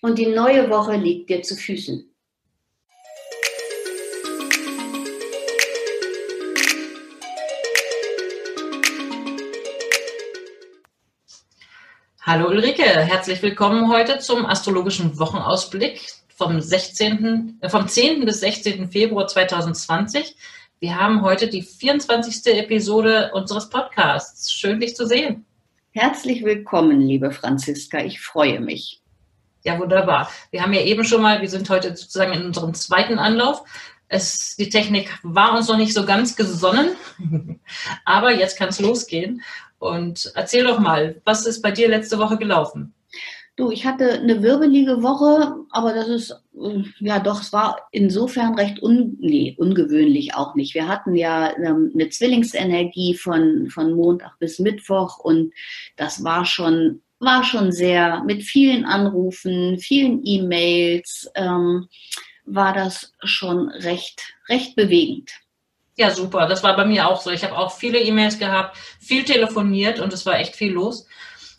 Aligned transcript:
und 0.00 0.18
die 0.18 0.26
neue 0.26 0.70
Woche 0.70 0.96
liegt 0.96 1.30
dir 1.30 1.42
zu 1.42 1.56
Füßen. 1.56 2.06
Hallo 12.22 12.48
Ulrike, 12.48 12.84
herzlich 12.84 13.42
willkommen 13.42 13.90
heute 13.90 14.18
zum 14.20 14.46
astrologischen 14.46 15.18
Wochenausblick 15.18 16.00
vom, 16.28 16.60
16., 16.60 17.58
äh, 17.60 17.68
vom 17.68 17.88
10. 17.88 18.24
bis 18.24 18.40
16. 18.40 18.88
Februar 18.90 19.26
2020. 19.26 20.36
Wir 20.78 20.96
haben 20.98 21.22
heute 21.22 21.48
die 21.48 21.62
24. 21.62 22.54
Episode 22.56 23.32
unseres 23.34 23.68
Podcasts. 23.68 24.52
Schön, 24.52 24.80
dich 24.80 24.94
zu 24.94 25.06
sehen. 25.06 25.44
Herzlich 25.92 26.44
willkommen, 26.44 27.00
liebe 27.00 27.32
Franziska. 27.32 28.04
Ich 28.04 28.20
freue 28.20 28.60
mich. 28.60 28.99
Ja, 29.64 29.78
wunderbar. 29.78 30.30
Wir 30.50 30.62
haben 30.62 30.72
ja 30.72 30.82
eben 30.82 31.04
schon 31.04 31.22
mal, 31.22 31.40
wir 31.40 31.48
sind 31.48 31.68
heute 31.68 31.96
sozusagen 31.96 32.32
in 32.32 32.46
unserem 32.46 32.74
zweiten 32.74 33.18
Anlauf. 33.18 33.62
Es, 34.08 34.56
die 34.56 34.70
Technik 34.70 35.18
war 35.22 35.56
uns 35.56 35.68
noch 35.68 35.76
nicht 35.76 35.94
so 35.94 36.04
ganz 36.04 36.34
gesonnen, 36.34 36.96
aber 38.04 38.32
jetzt 38.32 38.58
kann 38.58 38.70
es 38.70 38.80
losgehen. 38.80 39.42
Und 39.78 40.32
erzähl 40.34 40.64
doch 40.64 40.78
mal, 40.78 41.20
was 41.24 41.46
ist 41.46 41.62
bei 41.62 41.70
dir 41.70 41.88
letzte 41.88 42.18
Woche 42.18 42.36
gelaufen? 42.36 42.94
Du, 43.56 43.70
ich 43.70 43.84
hatte 43.84 44.12
eine 44.12 44.42
wirbelige 44.42 45.02
Woche, 45.02 45.54
aber 45.70 45.92
das 45.92 46.08
ist, 46.08 46.30
äh, 46.58 46.82
ja 47.00 47.18
doch, 47.18 47.42
es 47.42 47.52
war 47.52 47.88
insofern 47.92 48.54
recht 48.54 48.82
un, 48.82 49.18
nee, 49.20 49.54
ungewöhnlich 49.58 50.34
auch 50.34 50.54
nicht. 50.54 50.74
Wir 50.74 50.88
hatten 50.88 51.14
ja 51.14 51.54
ähm, 51.58 51.90
eine 51.92 52.08
Zwillingsenergie 52.08 53.14
von, 53.14 53.68
von 53.68 53.92
Montag 53.92 54.38
bis 54.38 54.60
Mittwoch 54.60 55.18
und 55.18 55.52
das 55.96 56.24
war 56.24 56.46
schon 56.46 57.02
war 57.20 57.44
schon 57.44 57.70
sehr 57.70 58.24
mit 58.24 58.42
vielen 58.42 58.84
Anrufen, 58.84 59.78
vielen 59.78 60.22
E-Mails, 60.24 61.30
ähm, 61.34 61.88
war 62.46 62.72
das 62.72 63.12
schon 63.22 63.68
recht, 63.68 64.34
recht 64.48 64.74
bewegend. 64.74 65.30
Ja, 65.96 66.10
super. 66.10 66.46
Das 66.46 66.62
war 66.62 66.74
bei 66.76 66.86
mir 66.86 67.06
auch 67.06 67.20
so. 67.20 67.30
Ich 67.30 67.44
habe 67.44 67.56
auch 67.56 67.72
viele 67.72 68.00
E-Mails 68.00 68.38
gehabt, 68.38 68.76
viel 69.00 69.22
telefoniert 69.22 70.00
und 70.00 70.12
es 70.12 70.24
war 70.24 70.38
echt 70.38 70.56
viel 70.56 70.72
los. 70.72 71.06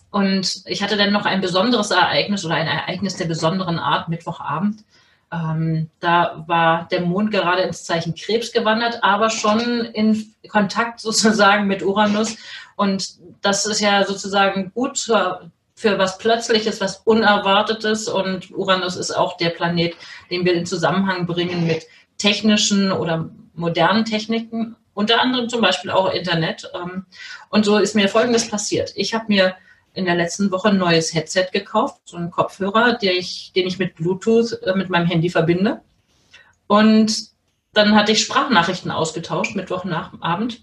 Und 0.09 0.63
ich 0.65 0.81
hatte 0.81 0.97
dann 0.97 1.13
noch 1.13 1.25
ein 1.25 1.41
besonderes 1.41 1.91
Ereignis 1.91 2.43
oder 2.43 2.55
ein 2.55 2.67
Ereignis 2.67 3.15
der 3.15 3.25
besonderen 3.25 3.77
Art, 3.77 4.09
Mittwochabend. 4.09 4.83
Ähm, 5.31 5.89
da 6.01 6.43
war 6.47 6.87
der 6.89 7.01
Mond 7.01 7.31
gerade 7.31 7.61
ins 7.61 7.85
Zeichen 7.85 8.15
Krebs 8.15 8.51
gewandert, 8.51 9.03
aber 9.03 9.29
schon 9.29 9.59
in 9.85 10.33
Kontakt 10.49 10.99
sozusagen 10.99 11.67
mit 11.67 11.83
Uranus. 11.83 12.35
Und 12.75 13.15
das 13.41 13.65
ist 13.65 13.79
ja 13.81 14.03
sozusagen 14.05 14.71
gut 14.73 14.99
für, 14.99 15.51
für 15.75 15.97
was 15.97 16.17
Plötzliches, 16.17 16.81
was 16.81 16.97
Unerwartetes. 17.05 18.07
Und 18.07 18.51
Uranus 18.51 18.95
ist 18.95 19.11
auch 19.11 19.37
der 19.37 19.49
Planet, 19.49 19.95
den 20.29 20.45
wir 20.45 20.53
in 20.53 20.65
Zusammenhang 20.65 21.25
bringen 21.25 21.67
mit 21.67 21.85
technischen 22.17 22.91
oder 22.91 23.29
modernen 23.53 24.05
Techniken, 24.05 24.75
unter 24.93 25.21
anderem 25.21 25.49
zum 25.49 25.61
Beispiel 25.61 25.91
auch 25.91 26.11
Internet. 26.11 26.69
Ähm, 26.73 27.05
und 27.49 27.65
so 27.65 27.77
ist 27.77 27.95
mir 27.95 28.09
Folgendes 28.09 28.49
passiert. 28.49 28.93
Ich 28.95 29.13
habe 29.13 29.25
mir 29.27 29.55
in 29.93 30.05
der 30.05 30.15
letzten 30.15 30.51
Woche 30.51 30.69
ein 30.69 30.77
neues 30.77 31.13
Headset 31.13 31.47
gekauft, 31.51 32.01
so 32.05 32.17
einen 32.17 32.31
Kopfhörer, 32.31 32.93
den 32.93 33.17
ich, 33.17 33.51
den 33.55 33.67
ich 33.67 33.77
mit 33.79 33.95
Bluetooth 33.95 34.53
äh, 34.63 34.73
mit 34.75 34.89
meinem 34.89 35.05
Handy 35.05 35.29
verbinde. 35.29 35.81
Und 36.67 37.31
dann 37.73 37.95
hatte 37.95 38.11
ich 38.11 38.21
Sprachnachrichten 38.23 38.91
ausgetauscht, 38.91 39.55
Mittwochnachabend 39.55 40.61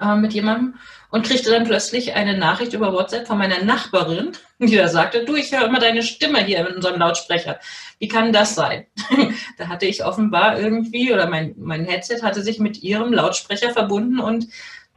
äh, 0.00 0.14
mit 0.16 0.32
jemandem 0.32 0.74
und 1.10 1.26
kriegte 1.26 1.50
dann 1.50 1.64
plötzlich 1.64 2.14
eine 2.14 2.38
Nachricht 2.38 2.72
über 2.72 2.92
WhatsApp 2.92 3.26
von 3.26 3.38
meiner 3.38 3.62
Nachbarin, 3.62 4.32
die 4.58 4.76
da 4.76 4.88
sagte, 4.88 5.24
du, 5.24 5.34
ich 5.34 5.52
höre 5.52 5.66
immer 5.66 5.80
deine 5.80 6.02
Stimme 6.02 6.44
hier 6.44 6.66
in 6.66 6.76
unserem 6.76 7.00
Lautsprecher. 7.00 7.58
Wie 7.98 8.08
kann 8.08 8.32
das 8.32 8.54
sein? 8.54 8.86
da 9.58 9.68
hatte 9.68 9.86
ich 9.86 10.04
offenbar 10.04 10.58
irgendwie, 10.58 11.12
oder 11.12 11.28
mein, 11.28 11.54
mein 11.58 11.84
Headset 11.84 12.22
hatte 12.22 12.42
sich 12.42 12.58
mit 12.58 12.82
ihrem 12.82 13.12
Lautsprecher 13.12 13.70
verbunden 13.70 14.20
und 14.20 14.46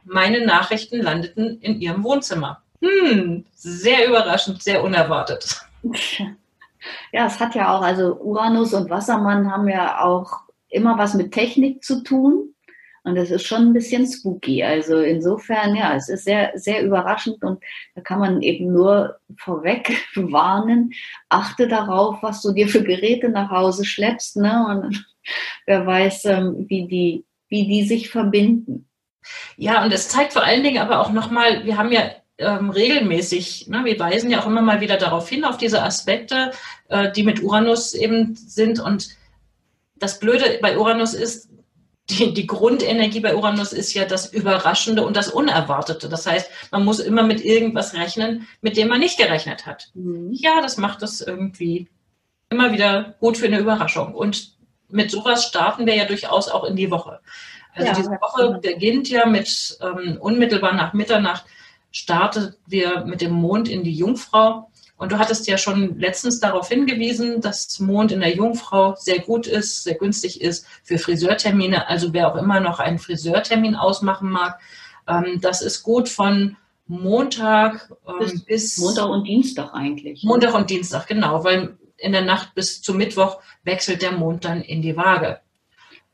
meine 0.04 0.44
Nachrichten 0.44 1.00
landeten 1.00 1.58
in 1.60 1.80
ihrem 1.80 2.04
Wohnzimmer. 2.04 2.62
Hm, 2.82 3.44
sehr 3.54 4.06
überraschend, 4.06 4.62
sehr 4.62 4.84
unerwartet. 4.84 5.60
Ja, 7.12 7.26
es 7.26 7.40
hat 7.40 7.54
ja 7.54 7.74
auch, 7.74 7.82
also 7.82 8.14
Uranus 8.20 8.74
und 8.74 8.90
Wassermann 8.90 9.50
haben 9.50 9.68
ja 9.68 10.02
auch 10.02 10.42
immer 10.68 10.98
was 10.98 11.14
mit 11.14 11.32
Technik 11.32 11.82
zu 11.82 12.02
tun. 12.02 12.53
Und 13.04 13.16
das 13.16 13.30
ist 13.30 13.46
schon 13.46 13.68
ein 13.68 13.72
bisschen 13.74 14.06
spooky. 14.06 14.64
Also 14.64 14.98
insofern, 14.98 15.76
ja, 15.76 15.94
es 15.94 16.08
ist 16.08 16.24
sehr, 16.24 16.52
sehr 16.54 16.82
überraschend 16.82 17.42
und 17.42 17.62
da 17.94 18.00
kann 18.00 18.18
man 18.18 18.40
eben 18.40 18.72
nur 18.72 19.18
vorweg 19.36 19.92
warnen. 20.16 20.92
Achte 21.28 21.68
darauf, 21.68 22.22
was 22.22 22.40
du 22.40 22.52
dir 22.52 22.66
für 22.66 22.82
Geräte 22.82 23.28
nach 23.28 23.50
Hause 23.50 23.84
schleppst, 23.84 24.36
ne? 24.36 24.66
Und 24.68 25.06
wer 25.66 25.86
weiß, 25.86 26.24
ähm, 26.24 26.64
wie 26.68 26.88
die, 26.88 27.24
wie 27.48 27.66
die 27.66 27.84
sich 27.84 28.08
verbinden. 28.08 28.88
Ja, 29.56 29.84
und 29.84 29.92
es 29.92 30.08
zeigt 30.08 30.32
vor 30.32 30.42
allen 30.42 30.62
Dingen 30.62 30.78
aber 30.78 31.00
auch 31.00 31.12
nochmal, 31.12 31.64
wir 31.64 31.76
haben 31.76 31.92
ja 31.92 32.10
ähm, 32.38 32.70
regelmäßig, 32.70 33.68
ne, 33.68 33.84
wir 33.84 33.98
weisen 33.98 34.30
ja 34.30 34.40
auch 34.40 34.46
immer 34.46 34.62
mal 34.62 34.80
wieder 34.80 34.96
darauf 34.96 35.28
hin, 35.28 35.44
auf 35.44 35.56
diese 35.56 35.82
Aspekte, 35.82 36.52
äh, 36.88 37.12
die 37.12 37.22
mit 37.22 37.42
Uranus 37.42 37.94
eben 37.94 38.34
sind. 38.34 38.80
Und 38.80 39.10
das 39.96 40.18
Blöde 40.18 40.58
bei 40.60 40.78
Uranus 40.78 41.14
ist, 41.14 41.50
die, 42.10 42.34
die 42.34 42.46
Grundenergie 42.46 43.20
bei 43.20 43.34
Uranus 43.34 43.72
ist 43.72 43.94
ja 43.94 44.04
das 44.04 44.32
Überraschende 44.32 45.04
und 45.04 45.16
das 45.16 45.28
Unerwartete. 45.28 46.08
Das 46.08 46.26
heißt, 46.26 46.50
man 46.70 46.84
muss 46.84 47.00
immer 47.00 47.22
mit 47.22 47.44
irgendwas 47.44 47.94
rechnen, 47.94 48.46
mit 48.60 48.76
dem 48.76 48.88
man 48.88 49.00
nicht 49.00 49.18
gerechnet 49.18 49.66
hat. 49.66 49.90
Mhm. 49.94 50.30
Ja, 50.32 50.60
das 50.60 50.76
macht 50.76 51.02
das 51.02 51.20
irgendwie 51.20 51.88
immer 52.50 52.72
wieder 52.72 53.14
gut 53.20 53.38
für 53.38 53.46
eine 53.46 53.58
Überraschung. 53.58 54.14
Und 54.14 54.54
mit 54.88 55.10
sowas 55.10 55.46
starten 55.46 55.86
wir 55.86 55.96
ja 55.96 56.04
durchaus 56.04 56.48
auch 56.48 56.64
in 56.64 56.76
die 56.76 56.90
Woche. 56.90 57.20
Also 57.74 57.88
ja, 57.88 57.94
diese 57.94 58.10
Woche 58.10 58.60
beginnt 58.60 59.08
ja 59.08 59.26
mit 59.26 59.78
ähm, 59.80 60.18
unmittelbar 60.20 60.74
nach 60.74 60.92
Mitternacht 60.92 61.44
startet 61.94 62.58
wir 62.66 63.04
mit 63.04 63.20
dem 63.20 63.32
Mond 63.32 63.68
in 63.68 63.84
die 63.84 63.94
Jungfrau. 63.94 64.68
Und 64.96 65.10
du 65.10 65.18
hattest 65.18 65.46
ja 65.48 65.58
schon 65.58 65.98
letztens 65.98 66.38
darauf 66.38 66.68
hingewiesen, 66.68 67.40
dass 67.40 67.80
Mond 67.80 68.12
in 68.12 68.20
der 68.20 68.34
Jungfrau 68.34 68.94
sehr 68.96 69.18
gut 69.18 69.46
ist, 69.46 69.82
sehr 69.82 69.96
günstig 69.96 70.40
ist 70.40 70.66
für 70.82 70.98
Friseurtermine. 70.98 71.88
Also 71.88 72.12
wer 72.12 72.32
auch 72.32 72.36
immer 72.36 72.60
noch 72.60 72.78
einen 72.78 72.98
Friseurtermin 72.98 73.74
ausmachen 73.74 74.30
mag, 74.30 74.60
ähm, 75.08 75.40
das 75.40 75.62
ist 75.62 75.82
gut 75.82 76.08
von 76.08 76.56
Montag 76.86 77.90
ähm, 78.06 78.42
bis, 78.46 78.78
Montag 78.78 79.08
und 79.08 79.26
Dienstag 79.26 79.74
eigentlich. 79.74 80.22
Montag 80.22 80.54
und 80.54 80.70
Dienstag, 80.70 81.06
genau, 81.06 81.42
weil 81.42 81.76
in 81.96 82.12
der 82.12 82.22
Nacht 82.22 82.54
bis 82.54 82.82
zum 82.82 82.96
Mittwoch 82.96 83.40
wechselt 83.64 84.02
der 84.02 84.12
Mond 84.12 84.44
dann 84.44 84.60
in 84.60 84.82
die 84.82 84.96
Waage. 84.96 85.40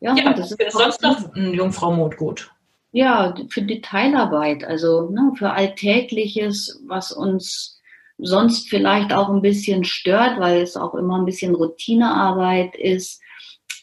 Ja, 0.00 0.14
ja 0.14 0.32
das 0.32 0.52
ist 0.52 0.72
sonst 0.72 1.02
noch 1.02 1.34
ein 1.34 1.52
Jungfrau-Mond 1.52 2.16
gut. 2.16 2.50
Ja, 2.92 3.34
für 3.50 3.62
Detailarbeit, 3.62 4.64
also 4.64 5.10
ne, 5.10 5.32
für 5.36 5.50
Alltägliches, 5.50 6.80
was 6.86 7.12
uns 7.12 7.79
sonst 8.22 8.68
vielleicht 8.68 9.12
auch 9.12 9.28
ein 9.28 9.42
bisschen 9.42 9.84
stört, 9.84 10.38
weil 10.38 10.62
es 10.62 10.76
auch 10.76 10.94
immer 10.94 11.18
ein 11.18 11.24
bisschen 11.24 11.54
Routinearbeit 11.54 12.76
ist. 12.76 13.20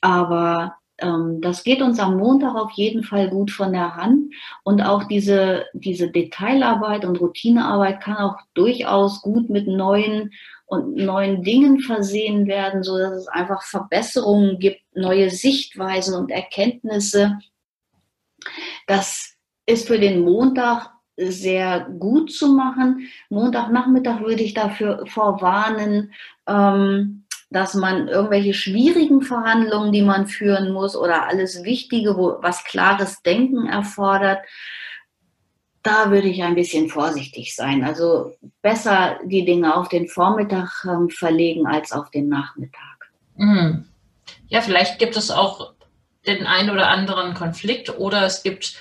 Aber 0.01 0.75
ähm, 0.99 1.41
das 1.41 1.63
geht 1.63 1.81
uns 1.81 1.99
am 1.99 2.17
Montag 2.17 2.55
auf 2.55 2.71
jeden 2.71 3.03
Fall 3.03 3.29
gut 3.29 3.51
von 3.51 3.71
der 3.73 3.95
Hand. 3.95 4.33
Und 4.63 4.81
auch 4.81 5.05
diese, 5.05 5.65
diese 5.73 6.09
Detailarbeit 6.11 7.05
und 7.05 7.19
Routinearbeit 7.19 8.01
kann 8.01 8.17
auch 8.17 8.37
durchaus 8.53 9.21
gut 9.21 9.49
mit 9.49 9.67
neuen 9.67 10.31
und 10.65 10.95
neuen 10.95 11.43
Dingen 11.43 11.79
versehen 11.79 12.45
werden, 12.45 12.83
so 12.83 12.97
dass 12.97 13.13
es 13.13 13.27
einfach 13.29 13.63
Verbesserungen 13.63 14.59
gibt, 14.59 14.81
neue 14.93 15.29
Sichtweisen 15.29 16.13
und 16.13 16.29
Erkenntnisse, 16.29 17.39
das 18.85 19.35
ist 19.65 19.87
für 19.87 19.99
den 19.99 20.21
Montag 20.21 20.91
sehr 21.17 21.87
gut 21.99 22.31
zu 22.31 22.53
machen. 22.53 23.07
Montagnachmittag 23.29 24.21
würde 24.21 24.43
ich 24.43 24.53
dafür 24.53 25.05
vorwarnen, 25.07 26.13
ähm, 26.47 27.25
dass 27.49 27.73
man 27.73 28.07
irgendwelche 28.07 28.53
schwierigen 28.53 29.21
Verhandlungen, 29.21 29.91
die 29.91 30.01
man 30.01 30.27
führen 30.27 30.71
muss 30.71 30.95
oder 30.95 31.27
alles 31.27 31.63
Wichtige, 31.63 32.17
wo 32.17 32.37
was 32.41 32.63
klares 32.65 33.21
Denken 33.23 33.67
erfordert, 33.67 34.39
da 35.81 36.11
würde 36.11 36.27
ich 36.27 36.43
ein 36.43 36.55
bisschen 36.55 36.89
vorsichtig 36.89 37.55
sein. 37.55 37.83
Also 37.83 38.35
besser 38.61 39.19
die 39.23 39.45
Dinge 39.45 39.75
auf 39.75 39.87
den 39.87 40.07
Vormittag 40.07 40.85
ähm, 40.85 41.09
verlegen 41.09 41.65
als 41.65 41.93
auf 41.93 42.11
den 42.11 42.27
Nachmittag. 42.27 43.09
Mhm. 43.35 43.85
Ja, 44.49 44.61
vielleicht 44.61 44.99
gibt 44.99 45.15
es 45.15 45.31
auch 45.31 45.73
den 46.25 46.45
einen 46.45 46.71
oder 46.71 46.89
anderen 46.89 47.33
Konflikt 47.33 47.97
oder 47.97 48.23
es 48.23 48.43
gibt 48.43 48.77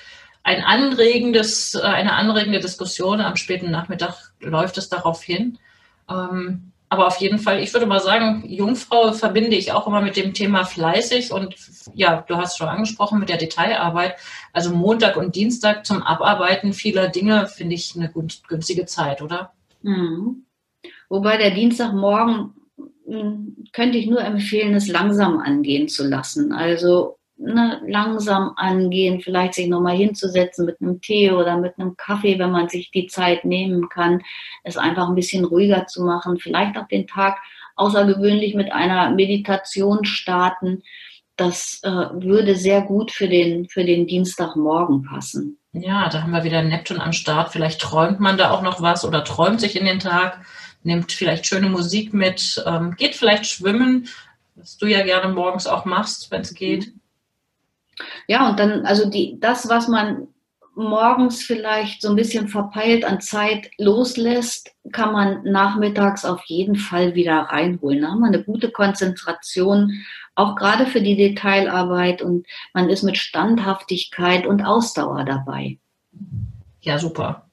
ein 0.47 0.63
anregendes, 0.63 1.75
äh, 1.75 1.81
eine 1.81 2.13
anregende 2.13 2.61
Diskussion 2.61 3.19
am 3.19 3.35
späten 3.35 3.69
Nachmittag 3.69 4.31
läuft 4.39 4.77
es 4.77 4.87
darauf 4.87 5.21
hin. 5.21 5.59
Ähm, 6.09 6.71
aber 6.87 7.07
auf 7.07 7.17
jeden 7.17 7.37
Fall, 7.37 7.59
ich 7.61 7.73
würde 7.73 7.85
mal 7.85 7.99
sagen, 7.99 8.45
Jungfrau 8.47 9.11
verbinde 9.11 9.57
ich 9.57 9.73
auch 9.73 9.87
immer 9.87 9.99
mit 9.99 10.15
dem 10.15 10.33
Thema 10.33 10.63
fleißig 10.63 11.33
und 11.33 11.53
ja, 11.95 12.23
du 12.25 12.37
hast 12.37 12.57
schon 12.57 12.69
angesprochen 12.69 13.19
mit 13.19 13.27
der 13.27 13.35
Detailarbeit. 13.35 14.15
Also 14.53 14.73
Montag 14.73 15.17
und 15.17 15.35
Dienstag 15.35 15.85
zum 15.85 16.01
Abarbeiten 16.01 16.71
vieler 16.71 17.09
Dinge 17.09 17.47
finde 17.47 17.75
ich 17.75 17.93
eine 17.97 18.09
günstige 18.47 18.85
Zeit, 18.85 19.21
oder? 19.21 19.51
Mhm. 19.81 20.45
Wobei 21.09 21.35
der 21.35 21.51
Dienstagmorgen 21.51 22.53
hm, 23.05 23.65
könnte 23.73 23.97
ich 23.97 24.07
nur 24.07 24.21
empfehlen, 24.21 24.75
es 24.75 24.87
langsam 24.87 25.39
angehen 25.39 25.89
zu 25.89 26.07
lassen. 26.07 26.53
Also 26.53 27.17
ne, 27.37 27.81
langsam 27.87 28.53
angehen, 28.55 29.21
vielleicht 29.21 29.53
sich 29.53 29.67
nochmal 29.67 29.95
hinzusetzen 29.95 30.65
mit 30.65 30.81
einem 30.81 31.01
Tee 31.01 31.31
oder 31.31 31.57
mit 31.57 31.77
einem 31.77 31.95
Kaffee, 31.97 32.39
wenn 32.39 32.51
man 32.51 32.69
sich 32.69 32.91
die 32.91 33.07
Zeit 33.07 33.45
nehmen 33.45 33.89
kann, 33.89 34.21
es 34.63 34.77
einfach 34.77 35.07
ein 35.07 35.15
bisschen 35.15 35.45
ruhiger 35.45 35.87
zu 35.87 36.03
machen, 36.03 36.39
vielleicht 36.39 36.77
auch 36.77 36.87
den 36.87 37.07
Tag 37.07 37.39
außergewöhnlich 37.75 38.55
mit 38.55 38.71
einer 38.71 39.11
Meditation 39.11 40.03
starten. 40.05 40.83
Das 41.35 41.79
äh, 41.83 41.89
würde 41.89 42.55
sehr 42.55 42.81
gut 42.81 43.11
für 43.11 43.27
den, 43.27 43.69
für 43.69 43.85
den 43.85 44.07
Dienstagmorgen 44.07 45.03
passen. 45.03 45.59
Ja, 45.73 46.09
da 46.09 46.23
haben 46.23 46.31
wir 46.31 46.43
wieder 46.43 46.63
Neptun 46.63 46.99
am 46.99 47.13
Start. 47.13 47.51
Vielleicht 47.51 47.79
träumt 47.79 48.19
man 48.19 48.37
da 48.37 48.49
auch 48.49 48.63
noch 48.63 48.81
was 48.81 49.05
oder 49.05 49.23
träumt 49.23 49.61
sich 49.61 49.75
in 49.75 49.85
den 49.85 49.99
Tag, 49.99 50.43
nimmt 50.81 51.11
vielleicht 51.11 51.45
schöne 51.45 51.69
Musik 51.69 52.13
mit, 52.13 52.63
ähm, 52.65 52.95
geht 52.95 53.15
vielleicht 53.15 53.45
schwimmen, 53.45 54.07
was 54.55 54.77
du 54.77 54.87
ja 54.87 55.03
gerne 55.03 55.31
morgens 55.31 55.67
auch 55.67 55.85
machst, 55.85 56.31
wenn 56.31 56.41
es 56.41 56.55
geht. 56.55 56.93
Ja, 58.27 58.49
und 58.49 58.59
dann, 58.59 58.85
also 58.85 59.09
die, 59.09 59.39
das, 59.39 59.69
was 59.69 59.87
man 59.87 60.27
morgens 60.77 61.41
vielleicht 61.41 62.03
so 62.03 62.09
ein 62.09 62.15
bisschen 62.15 62.47
verpeilt 62.47 63.03
an 63.03 63.19
Zeit 63.19 63.71
loslässt, 63.79 64.71
kann 64.91 65.11
man 65.11 65.43
nachmittags 65.43 66.23
auf 66.23 66.43
jeden 66.45 66.75
Fall 66.75 67.15
wieder 67.15 67.33
reinholen. 67.33 68.01
Da 68.01 68.09
haben 68.09 68.19
wir 68.19 68.27
eine 68.27 68.43
gute 68.43 68.69
Konzentration, 68.69 69.91
auch 70.35 70.55
gerade 70.55 70.85
für 70.85 71.01
die 71.01 71.15
Detailarbeit 71.15 72.21
und 72.21 72.45
man 72.73 72.89
ist 72.89 73.01
mit 73.01 73.17
Standhaftigkeit 73.17 74.45
und 74.45 74.63
Ausdauer 74.63 75.25
dabei. 75.25 75.79
Ja, 76.81 76.99
super. 76.99 77.46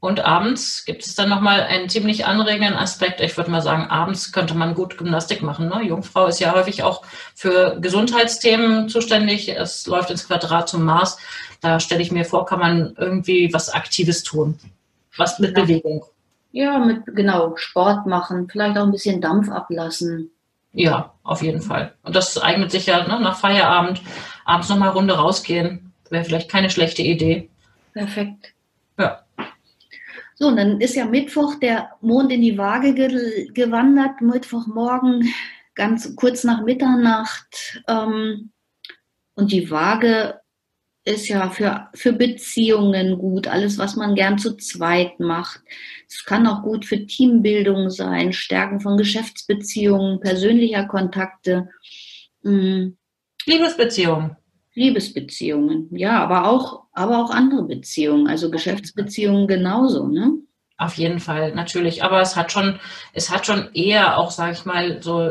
Und 0.00 0.20
abends 0.20 0.86
gibt 0.86 1.04
es 1.04 1.14
dann 1.14 1.28
nochmal 1.28 1.60
einen 1.60 1.90
ziemlich 1.90 2.24
anregenden 2.24 2.74
Aspekt. 2.74 3.20
Ich 3.20 3.36
würde 3.36 3.50
mal 3.50 3.60
sagen, 3.60 3.90
abends 3.90 4.32
könnte 4.32 4.54
man 4.54 4.74
gut 4.74 4.96
Gymnastik 4.96 5.42
machen. 5.42 5.68
Ne? 5.68 5.82
Jungfrau 5.82 6.26
ist 6.26 6.40
ja 6.40 6.54
häufig 6.54 6.82
auch 6.82 7.04
für 7.34 7.78
Gesundheitsthemen 7.80 8.88
zuständig. 8.88 9.50
Es 9.54 9.86
läuft 9.86 10.10
ins 10.10 10.26
Quadrat 10.26 10.70
zum 10.70 10.84
Mars. 10.84 11.18
Da 11.60 11.80
stelle 11.80 12.00
ich 12.00 12.12
mir 12.12 12.24
vor, 12.24 12.46
kann 12.46 12.60
man 12.60 12.94
irgendwie 12.96 13.52
was 13.52 13.68
Aktives 13.68 14.22
tun. 14.22 14.58
Was 15.18 15.38
mit 15.38 15.54
ja. 15.54 15.62
Bewegung. 15.62 16.06
Ja, 16.52 16.78
mit 16.78 17.04
genau 17.06 17.54
Sport 17.56 18.06
machen, 18.06 18.48
vielleicht 18.50 18.76
auch 18.78 18.84
ein 18.84 18.90
bisschen 18.90 19.20
Dampf 19.20 19.50
ablassen. 19.50 20.30
Ja, 20.72 21.12
auf 21.22 21.42
jeden 21.42 21.60
Fall. 21.60 21.94
Und 22.02 22.16
das 22.16 22.38
eignet 22.38 22.70
sich 22.70 22.86
ja 22.86 23.06
ne, 23.06 23.20
nach 23.20 23.38
Feierabend, 23.38 24.00
abends 24.44 24.68
nochmal 24.68 24.90
Runde 24.90 25.14
rausgehen. 25.14 25.92
Wäre 26.08 26.24
vielleicht 26.24 26.50
keine 26.50 26.70
schlechte 26.70 27.02
Idee. 27.02 27.50
Perfekt. 27.92 28.54
So, 30.40 30.48
und 30.48 30.56
dann 30.56 30.80
ist 30.80 30.96
ja 30.96 31.04
Mittwoch 31.04 31.56
der 31.56 31.90
Mond 32.00 32.32
in 32.32 32.40
die 32.40 32.56
Waage 32.56 32.94
ge 32.94 33.52
gewandert, 33.52 34.22
Mittwochmorgen, 34.22 35.28
ganz 35.74 36.16
kurz 36.16 36.44
nach 36.44 36.62
Mitternacht. 36.62 37.82
Ähm, 37.86 38.50
und 39.34 39.52
die 39.52 39.70
Waage 39.70 40.40
ist 41.04 41.28
ja 41.28 41.50
für, 41.50 41.90
für 41.94 42.14
Beziehungen 42.14 43.18
gut, 43.18 43.48
alles, 43.48 43.76
was 43.76 43.96
man 43.96 44.14
gern 44.14 44.38
zu 44.38 44.56
zweit 44.56 45.20
macht. 45.20 45.60
Es 46.08 46.24
kann 46.24 46.46
auch 46.46 46.62
gut 46.62 46.86
für 46.86 47.06
Teambildung 47.06 47.90
sein, 47.90 48.32
Stärken 48.32 48.80
von 48.80 48.96
Geschäftsbeziehungen, 48.96 50.20
persönlicher 50.20 50.86
Kontakte. 50.86 51.68
Mhm. 52.42 52.96
Liebesbeziehungen. 53.44 54.36
Liebesbeziehungen, 54.74 55.88
ja, 55.96 56.22
aber 56.22 56.46
auch, 56.46 56.84
aber 56.92 57.18
auch 57.18 57.30
andere 57.30 57.64
Beziehungen, 57.64 58.28
also 58.28 58.50
Geschäftsbeziehungen 58.50 59.46
genauso, 59.46 60.06
ne? 60.06 60.32
Auf 60.80 60.94
jeden 60.94 61.20
Fall, 61.20 61.54
natürlich. 61.54 62.02
Aber 62.04 62.22
es 62.22 62.36
hat 62.36 62.52
schon, 62.52 62.80
es 63.12 63.30
hat 63.30 63.44
schon 63.44 63.70
eher 63.74 64.16
auch, 64.16 64.30
sage 64.30 64.52
ich 64.52 64.64
mal, 64.64 65.02
so 65.02 65.30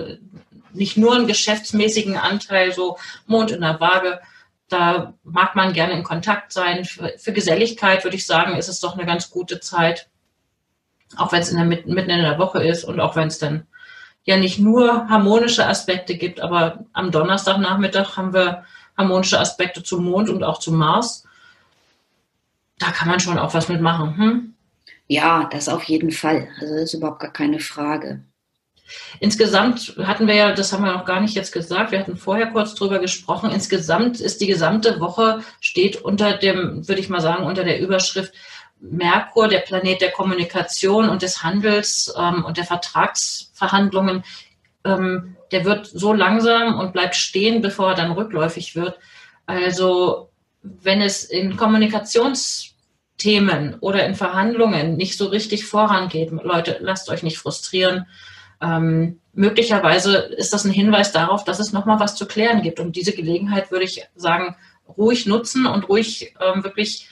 nicht 0.73 0.95
nur 0.95 1.15
einen 1.15 1.25
geschäftsmäßigen 1.25 2.17
Anteil, 2.17 2.71
so 2.71 2.97
Mond 3.25 3.49
in 3.49 3.61
der 3.61 3.79
Waage. 3.79 4.19
Da 4.67 5.15
mag 5.23 5.55
man 5.55 5.73
gerne 5.73 5.93
in 5.93 6.03
Kontakt 6.03 6.51
sein. 6.53 6.85
Für, 6.85 7.13
für 7.17 7.33
Geselligkeit 7.33 8.03
würde 8.03 8.15
ich 8.15 8.27
sagen, 8.27 8.57
ist 8.57 8.67
es 8.67 8.79
doch 8.79 8.95
eine 8.95 9.07
ganz 9.07 9.31
gute 9.31 9.59
Zeit. 9.59 10.09
Auch 11.17 11.31
wenn 11.31 11.41
es 11.41 11.49
in 11.49 11.57
der, 11.57 11.65
mitten 11.65 12.11
in 12.11 12.21
der 12.21 12.37
Woche 12.37 12.63
ist 12.63 12.83
und 12.83 12.99
auch 12.99 13.15
wenn 13.15 13.29
es 13.29 13.39
dann 13.39 13.65
ja 14.25 14.37
nicht 14.37 14.59
nur 14.59 15.09
harmonische 15.09 15.65
Aspekte 15.65 16.15
gibt, 16.15 16.41
aber 16.41 16.85
am 16.93 17.09
Donnerstagnachmittag 17.09 18.15
haben 18.15 18.33
wir 18.33 18.65
harmonische 18.99 19.39
Aspekte 19.39 19.81
zum 19.81 20.05
Mond 20.05 20.29
und 20.29 20.43
auch 20.43 20.59
zum 20.59 20.75
Mars. 20.75 21.23
Da 22.77 22.91
kann 22.91 23.07
man 23.07 23.19
schon 23.19 23.39
auch 23.39 23.53
was 23.55 23.69
mitmachen. 23.69 24.17
Hm? 24.17 24.53
Ja, 25.07 25.49
das 25.51 25.67
auf 25.69 25.83
jeden 25.85 26.11
Fall. 26.11 26.47
Also 26.61 26.75
das 26.75 26.83
ist 26.83 26.93
überhaupt 26.93 27.19
gar 27.19 27.33
keine 27.33 27.59
Frage. 27.59 28.21
Insgesamt 29.19 29.95
hatten 30.03 30.27
wir 30.27 30.35
ja, 30.35 30.51
das 30.51 30.73
haben 30.73 30.83
wir 30.83 30.93
noch 30.93 31.05
gar 31.05 31.19
nicht 31.19 31.35
jetzt 31.35 31.51
gesagt, 31.51 31.91
wir 31.91 31.99
hatten 31.99 32.17
vorher 32.17 32.47
kurz 32.47 32.75
drüber 32.75 32.99
gesprochen. 32.99 33.51
Insgesamt 33.51 34.19
ist 34.19 34.41
die 34.41 34.47
gesamte 34.47 34.99
Woche 34.99 35.41
steht 35.59 35.97
unter 35.97 36.37
dem, 36.37 36.87
würde 36.87 37.01
ich 37.01 37.09
mal 37.09 37.21
sagen, 37.21 37.45
unter 37.45 37.63
der 37.63 37.79
Überschrift 37.79 38.33
Merkur, 38.79 39.47
der 39.47 39.59
Planet 39.59 40.01
der 40.01 40.11
Kommunikation 40.11 41.09
und 41.09 41.21
des 41.21 41.43
Handels 41.43 42.13
ähm, 42.17 42.45
und 42.45 42.57
der 42.57 42.63
Vertragsverhandlungen 42.63 44.23
ähm, 44.85 45.35
der 45.51 45.65
wird 45.65 45.87
so 45.87 46.13
langsam 46.13 46.79
und 46.79 46.93
bleibt 46.93 47.15
stehen, 47.15 47.61
bevor 47.61 47.89
er 47.89 47.95
dann 47.95 48.11
rückläufig 48.11 48.75
wird. 48.75 48.99
Also 49.45 50.29
wenn 50.61 51.01
es 51.01 51.23
in 51.23 51.57
Kommunikationsthemen 51.57 53.75
oder 53.79 54.05
in 54.05 54.15
Verhandlungen 54.15 54.97
nicht 54.97 55.17
so 55.17 55.27
richtig 55.27 55.65
vorangeht, 55.65 56.31
Leute, 56.31 56.77
lasst 56.81 57.09
euch 57.09 57.23
nicht 57.23 57.37
frustrieren. 57.37 58.05
Ähm, 58.61 59.19
möglicherweise 59.33 60.17
ist 60.17 60.53
das 60.53 60.65
ein 60.65 60.71
Hinweis 60.71 61.11
darauf, 61.11 61.45
dass 61.45 61.59
es 61.59 61.71
nochmal 61.71 61.99
was 61.99 62.15
zu 62.15 62.25
klären 62.25 62.61
gibt. 62.61 62.79
Und 62.79 62.95
diese 62.95 63.13
Gelegenheit 63.13 63.71
würde 63.71 63.85
ich 63.85 64.03
sagen, 64.15 64.55
ruhig 64.97 65.27
nutzen 65.27 65.65
und 65.65 65.87
ruhig 65.87 66.35
ähm, 66.41 66.63
wirklich 66.63 67.07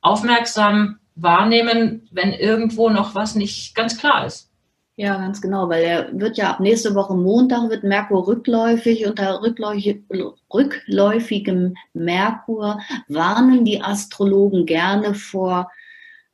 aufmerksam 0.00 0.98
wahrnehmen, 1.14 2.08
wenn 2.10 2.32
irgendwo 2.32 2.88
noch 2.88 3.14
was 3.14 3.34
nicht 3.34 3.74
ganz 3.74 3.98
klar 3.98 4.26
ist. 4.26 4.51
Ja, 4.96 5.16
ganz 5.16 5.40
genau, 5.40 5.70
weil 5.70 5.84
er 5.84 6.20
wird 6.20 6.36
ja 6.36 6.50
ab 6.50 6.60
nächste 6.60 6.94
Woche 6.94 7.14
Montag 7.14 7.70
wird 7.70 7.82
Merkur 7.82 8.26
rückläufig. 8.26 9.06
Unter 9.06 9.40
rückläufigem 9.42 11.74
Merkur 11.94 12.78
warnen 13.08 13.64
die 13.64 13.80
Astrologen 13.80 14.66
gerne 14.66 15.14
vor 15.14 15.70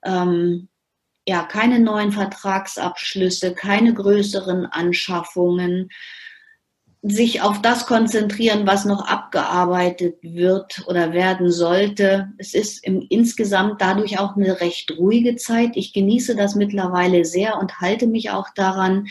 ähm, 0.05 0.69
ja, 1.29 1.45
keine 1.45 1.79
neuen 1.79 2.11
Vertragsabschlüsse, 2.11 3.55
keine 3.55 3.95
größeren 3.95 4.67
Anschaffungen, 4.67 5.91
sich 7.03 7.43
auf 7.43 7.63
das 7.63 7.87
konzentrieren, 7.87 8.67
was 8.67 8.85
noch 8.85 9.07
abgearbeitet 9.07 10.17
wird 10.23 10.83
oder 10.89 11.13
werden 11.13 11.51
sollte. 11.51 12.29
Es 12.39 12.55
ist 12.55 12.85
im, 12.85 13.07
insgesamt 13.09 13.81
dadurch 13.81 14.19
auch 14.19 14.37
eine 14.37 14.61
recht 14.61 14.91
ruhige 14.99 15.37
Zeit. 15.37 15.77
Ich 15.77 15.93
genieße 15.93 16.35
das 16.35 16.57
mittlerweile 16.57 17.25
sehr 17.25 17.59
und 17.59 17.81
halte 17.81 18.09
mich 18.09 18.31
auch 18.31 18.49
daran. 18.55 19.07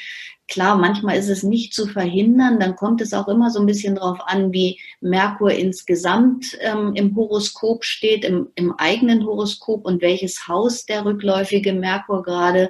Klar, 0.49 0.77
manchmal 0.77 1.17
ist 1.17 1.29
es 1.29 1.43
nicht 1.43 1.73
zu 1.73 1.87
verhindern. 1.87 2.59
Dann 2.59 2.75
kommt 2.75 2.99
es 2.99 3.13
auch 3.13 3.29
immer 3.29 3.51
so 3.51 3.61
ein 3.61 3.65
bisschen 3.65 3.95
darauf 3.95 4.19
an, 4.25 4.51
wie 4.51 4.79
Merkur 4.99 5.51
insgesamt 5.51 6.57
ähm, 6.59 6.93
im 6.93 7.15
Horoskop 7.15 7.85
steht, 7.85 8.25
im, 8.25 8.49
im 8.55 8.73
eigenen 8.77 9.25
Horoskop 9.25 9.85
und 9.85 10.01
welches 10.01 10.47
Haus 10.47 10.85
der 10.85 11.05
rückläufige 11.05 11.71
Merkur 11.71 12.23
gerade 12.23 12.69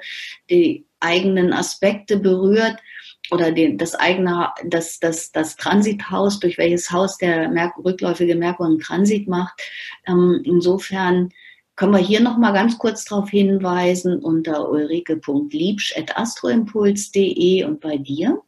die 0.50 0.86
eigenen 1.00 1.54
Aspekte 1.54 2.18
berührt 2.18 2.78
oder 3.32 3.52
den, 3.52 3.78
das 3.78 3.96
eigene, 3.96 4.52
das, 4.66 5.00
das, 5.00 5.32
das 5.32 5.56
Transithaus, 5.56 6.40
durch 6.40 6.58
welches 6.58 6.92
Haus 6.92 7.18
der 7.18 7.50
Merkur, 7.50 7.86
rückläufige 7.86 8.36
Merkur 8.36 8.66
einen 8.68 8.80
Transit 8.80 9.28
macht. 9.28 9.62
Ähm, 10.08 10.42
insofern 10.44 11.30
können 11.76 11.94
wir 11.94 12.00
hier 12.00 12.22
nochmal 12.22 12.54
ganz 12.54 12.78
kurz 12.78 13.06
darauf 13.06 13.30
hinweisen 13.30 14.20
unter 14.20 14.70
ulrike.liebsch.astroimpuls.de 14.70 17.64
und 17.66 17.82
bei 17.82 17.98
dir? 17.98 18.42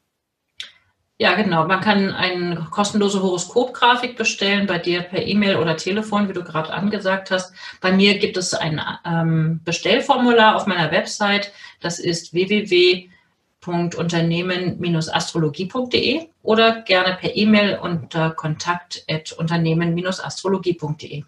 Ja, 1.22 1.36
genau. 1.36 1.68
Man 1.68 1.82
kann 1.82 2.12
eine 2.12 2.66
kostenlose 2.72 3.22
Horoskopgrafik 3.22 4.16
bestellen, 4.16 4.68
bei 4.68 4.80
dir 4.80 5.02
per 5.02 5.22
E-Mail 5.22 5.58
oder 5.58 5.76
Telefon, 5.76 6.30
wie 6.30 6.34
du 6.34 6.46
gerade 6.46 6.72
angesagt 6.72 7.30
hast. 7.30 7.54
Bei 7.82 7.92
mir 7.92 8.18
gibt 8.18 8.38
es 8.38 8.54
ein 8.54 8.80
ähm, 9.06 9.60
Bestellformular 9.66 10.56
auf 10.56 10.66
meiner 10.66 10.92
Website. 10.92 11.52
Das 11.82 12.00
ist 12.00 12.34
www 12.34 13.10
unternehmen-astrologie.de 13.66 16.28
oder 16.42 16.82
gerne 16.82 17.18
per 17.20 17.36
E-Mail 17.36 17.78
unter 17.82 18.32
kontakt.unternehmen-astrologie.de. 18.32 21.24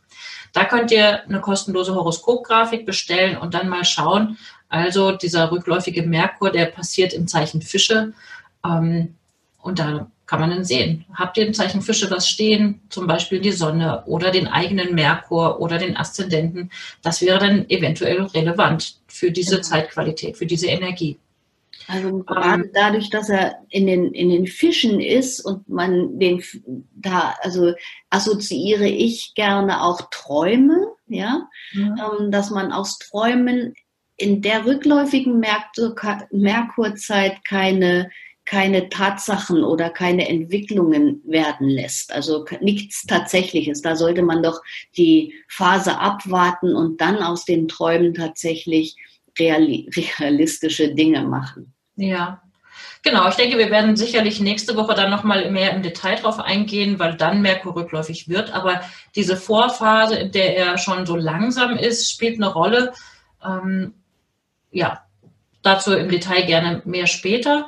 Da 0.54 0.66
könnt 0.66 0.92
ihr 0.92 1.24
eine 1.24 1.40
kostenlose 1.42 1.96
Horoskopgrafik 1.96 2.86
bestellen 2.86 3.38
und 3.38 3.54
dann 3.54 3.70
mal 3.70 3.86
schauen. 3.86 4.38
Also 4.70 5.12
dieser 5.12 5.52
rückläufige 5.52 6.02
Merkur, 6.04 6.52
der 6.52 6.66
passiert 6.68 7.14
im 7.14 7.28
Zeichen 7.28 7.62
Fische. 7.62 8.14
Ähm, 8.66 9.16
und 9.62 9.80
da 9.80 10.10
kann 10.26 10.40
man 10.40 10.50
dann 10.50 10.64
sehen. 10.64 11.04
Habt 11.14 11.38
ihr 11.38 11.46
im 11.46 11.54
Zeichen 11.54 11.82
Fische 11.82 12.10
was 12.10 12.30
stehen, 12.30 12.80
zum 12.90 13.06
Beispiel 13.06 13.42
die 13.42 13.52
Sonne 13.52 14.04
oder 14.06 14.32
den 14.32 14.48
eigenen 14.48 14.96
Merkur 14.96 15.60
oder 15.60 15.78
den 15.78 15.98
Aszendenten? 15.98 16.72
Das 17.02 17.22
wäre 17.22 17.38
dann 17.38 17.70
eventuell 17.70 18.22
relevant 18.24 19.02
für 19.08 19.32
diese 19.32 19.58
ja. 19.58 19.62
Zeitqualität, 19.62 20.38
für 20.38 20.46
diese 20.46 20.68
Energie. 20.68 21.20
Also 21.88 22.20
gerade 22.20 22.70
dadurch, 22.74 23.10
dass 23.10 23.30
er 23.30 23.58
in 23.70 23.88
den, 23.88 24.14
in 24.14 24.30
den 24.30 24.48
Fischen 24.48 25.00
ist 25.00 25.42
und 25.42 25.68
man 25.70 26.20
den 26.20 26.44
da, 26.96 27.36
also 27.42 27.74
assoziiere 28.10 28.88
ich 28.88 29.34
gerne 29.36 29.84
auch 29.84 30.10
Träume, 30.12 30.88
ja, 31.08 31.48
ja. 31.74 32.16
Ähm, 32.20 32.32
dass 32.32 32.50
man 32.50 32.72
aus 32.72 33.00
Träumen 33.00 33.74
in 34.18 34.42
der 34.42 34.66
rückläufigen 34.66 35.40
Merkur, 35.40 35.96
Merkurzeit 36.32 37.44
keine 37.44 38.10
keine 38.46 38.90
Tatsachen 38.90 39.64
oder 39.64 39.90
keine 39.90 40.28
Entwicklungen 40.28 41.22
werden 41.24 41.70
lässt. 41.70 42.12
Also 42.12 42.46
nichts 42.60 43.06
Tatsächliches. 43.06 43.82
Da 43.82 43.96
sollte 43.96 44.24
man 44.24 44.44
doch 44.44 44.62
die 44.98 45.34
Phase 45.48 46.00
abwarten 46.00 46.76
und 46.76 47.00
dann 47.00 47.18
aus 47.20 47.46
den 47.46 47.68
Träumen 47.68 48.14
tatsächlich 48.14 48.98
realistische 49.40 50.94
Dinge 50.94 51.24
machen. 51.24 51.74
Ja, 51.96 52.42
Genau, 53.04 53.28
ich 53.28 53.36
denke, 53.36 53.58
wir 53.58 53.72
werden 53.72 53.96
sicherlich 53.96 54.40
nächste 54.40 54.76
Woche 54.76 54.94
dann 54.94 55.10
nochmal 55.10 55.50
mehr 55.50 55.74
im 55.74 55.82
Detail 55.82 56.18
drauf 56.18 56.40
eingehen, 56.40 57.00
weil 57.00 57.16
dann 57.16 57.42
Merkur 57.42 57.76
rückläufig 57.76 58.30
wird. 58.30 58.54
Aber 58.54 58.82
diese 59.16 59.36
Vorphase, 59.36 60.16
in 60.16 60.32
der 60.32 60.56
er 60.56 60.78
schon 60.78 61.08
so 61.08 61.16
langsam 61.16 61.78
ist, 61.78 62.12
spielt 62.12 62.36
eine 62.36 62.54
Rolle. 62.54 62.94
Ähm, 63.44 63.96
ja, 64.72 65.02
dazu 65.64 65.94
im 65.94 66.10
Detail 66.10 66.46
gerne 66.46 66.84
mehr 66.86 67.08
später. 67.08 67.68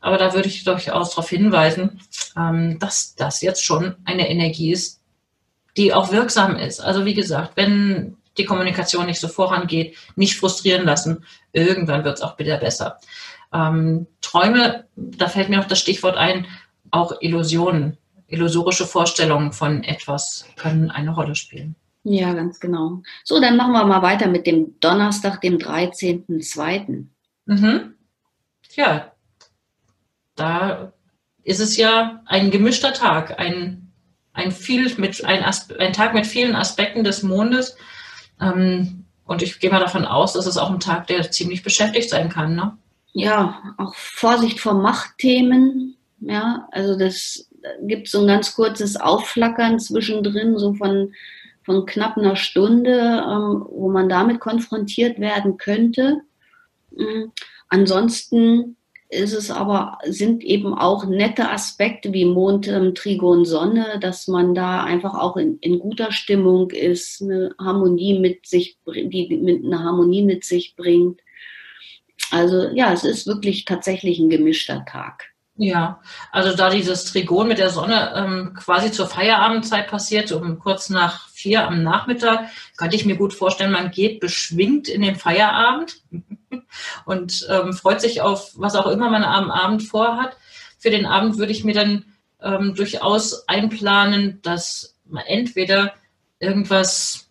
Aber 0.00 0.18
da 0.18 0.34
würde 0.34 0.48
ich 0.48 0.64
durchaus 0.64 1.10
darauf 1.10 1.30
hinweisen, 1.30 2.00
ähm, 2.36 2.80
dass 2.80 3.14
das 3.14 3.40
jetzt 3.40 3.64
schon 3.64 3.94
eine 4.04 4.28
Energie 4.28 4.72
ist, 4.72 5.00
die 5.76 5.94
auch 5.94 6.10
wirksam 6.10 6.56
ist. 6.56 6.80
Also 6.80 7.04
wie 7.04 7.14
gesagt, 7.14 7.52
wenn 7.54 8.16
die 8.38 8.44
Kommunikation 8.44 9.06
nicht 9.06 9.20
so 9.20 9.28
vorangeht, 9.28 9.96
nicht 10.16 10.36
frustrieren 10.36 10.84
lassen, 10.84 11.24
irgendwann 11.52 12.04
wird 12.04 12.16
es 12.16 12.22
auch 12.22 12.38
wieder 12.38 12.58
besser. 12.58 12.98
Ähm, 13.52 14.06
Träume, 14.20 14.86
da 14.96 15.28
fällt 15.28 15.48
mir 15.48 15.58
noch 15.58 15.68
das 15.68 15.80
Stichwort 15.80 16.16
ein, 16.16 16.46
auch 16.90 17.20
Illusionen, 17.20 17.98
illusorische 18.26 18.86
Vorstellungen 18.86 19.52
von 19.52 19.84
etwas 19.84 20.46
können 20.56 20.90
eine 20.90 21.10
Rolle 21.10 21.34
spielen. 21.34 21.76
Ja, 22.04 22.32
ganz 22.32 22.58
genau. 22.58 23.02
So, 23.24 23.40
dann 23.40 23.56
machen 23.56 23.72
wir 23.72 23.84
mal 23.84 24.02
weiter 24.02 24.26
mit 24.26 24.46
dem 24.46 24.78
Donnerstag, 24.80 25.40
dem 25.40 25.58
13.02. 25.58 27.06
Mhm. 27.46 27.94
Ja, 28.74 29.12
da 30.34 30.92
ist 31.44 31.60
es 31.60 31.76
ja 31.76 32.22
ein 32.26 32.50
gemischter 32.50 32.92
Tag, 32.92 33.38
ein, 33.38 33.92
ein, 34.32 34.50
viel 34.50 34.92
mit, 34.96 35.24
ein, 35.24 35.44
ein 35.44 35.92
Tag 35.92 36.14
mit 36.14 36.26
vielen 36.26 36.56
Aspekten 36.56 37.04
des 37.04 37.22
Mondes. 37.22 37.76
Ähm, 38.40 39.04
und 39.24 39.42
ich 39.42 39.60
gehe 39.60 39.70
mal 39.70 39.80
davon 39.80 40.04
aus, 40.04 40.32
dass 40.32 40.46
es 40.46 40.58
auch 40.58 40.70
ein 40.70 40.80
Tag, 40.80 41.06
der 41.06 41.30
ziemlich 41.30 41.62
beschäftigt 41.62 42.10
sein 42.10 42.28
kann. 42.28 42.54
Ne? 42.54 42.76
ja, 43.12 43.74
auch 43.78 43.94
Vorsicht 43.94 44.60
vor 44.60 44.74
Machtthemen. 44.74 45.96
Ja, 46.20 46.68
also 46.72 46.96
das 46.96 47.48
gibt 47.82 48.08
so 48.08 48.20
ein 48.20 48.26
ganz 48.26 48.54
kurzes 48.54 48.96
Aufflackern 48.96 49.78
zwischendrin, 49.78 50.58
so 50.58 50.74
von, 50.74 51.12
von 51.64 51.86
knapp 51.86 52.16
einer 52.16 52.36
Stunde, 52.36 53.24
ähm, 53.26 53.66
wo 53.68 53.90
man 53.90 54.08
damit 54.08 54.40
konfrontiert 54.40 55.20
werden 55.20 55.58
könnte. 55.58 56.22
Mhm. 56.90 57.32
Ansonsten 57.68 58.76
ist 59.12 59.34
es 59.34 59.50
aber, 59.50 59.98
sind 60.04 60.42
eben 60.42 60.74
auch 60.74 61.04
nette 61.04 61.50
Aspekte 61.50 62.12
wie 62.12 62.24
Mond, 62.24 62.66
ähm, 62.66 62.94
Trigon, 62.94 63.44
Sonne, 63.44 63.98
dass 64.00 64.26
man 64.26 64.54
da 64.54 64.82
einfach 64.82 65.14
auch 65.14 65.36
in, 65.36 65.58
in 65.58 65.78
guter 65.78 66.12
Stimmung 66.12 66.70
ist, 66.70 67.22
eine 67.22 67.54
Harmonie 67.58 68.18
mit 68.18 68.46
sich, 68.46 68.78
die 68.86 69.38
mit 69.42 69.64
eine 69.64 69.80
Harmonie 69.80 70.22
mit 70.22 70.44
sich 70.44 70.74
bringt. 70.76 71.20
Also 72.30 72.68
ja, 72.74 72.92
es 72.92 73.04
ist 73.04 73.26
wirklich 73.26 73.66
tatsächlich 73.66 74.18
ein 74.18 74.30
gemischter 74.30 74.84
Tag. 74.86 75.32
Ja, 75.56 76.00
also 76.30 76.56
da 76.56 76.70
dieses 76.70 77.04
Trigon 77.04 77.48
mit 77.48 77.58
der 77.58 77.68
Sonne 77.68 78.12
ähm, 78.16 78.54
quasi 78.58 78.90
zur 78.90 79.06
Feierabendzeit 79.06 79.88
passiert, 79.88 80.32
um 80.32 80.58
kurz 80.58 80.88
nach 80.88 81.28
vier 81.42 81.66
am 81.66 81.82
Nachmittag, 81.82 82.48
könnte 82.76 82.96
ich 82.96 83.04
mir 83.04 83.16
gut 83.16 83.34
vorstellen, 83.34 83.72
man 83.72 83.90
geht 83.90 84.20
beschwingt 84.20 84.88
in 84.88 85.02
den 85.02 85.16
Feierabend 85.16 86.02
und 87.04 87.46
ähm, 87.50 87.72
freut 87.72 88.00
sich 88.00 88.20
auf 88.20 88.52
was 88.56 88.74
auch 88.74 88.86
immer 88.86 89.10
man 89.10 89.24
am 89.24 89.50
Abend 89.50 89.82
vorhat. 89.82 90.36
Für 90.78 90.90
den 90.90 91.06
Abend 91.06 91.38
würde 91.38 91.52
ich 91.52 91.64
mir 91.64 91.74
dann 91.74 92.04
ähm, 92.40 92.74
durchaus 92.74 93.48
einplanen, 93.48 94.40
dass 94.42 94.96
man 95.04 95.24
entweder 95.26 95.94
irgendwas 96.38 97.28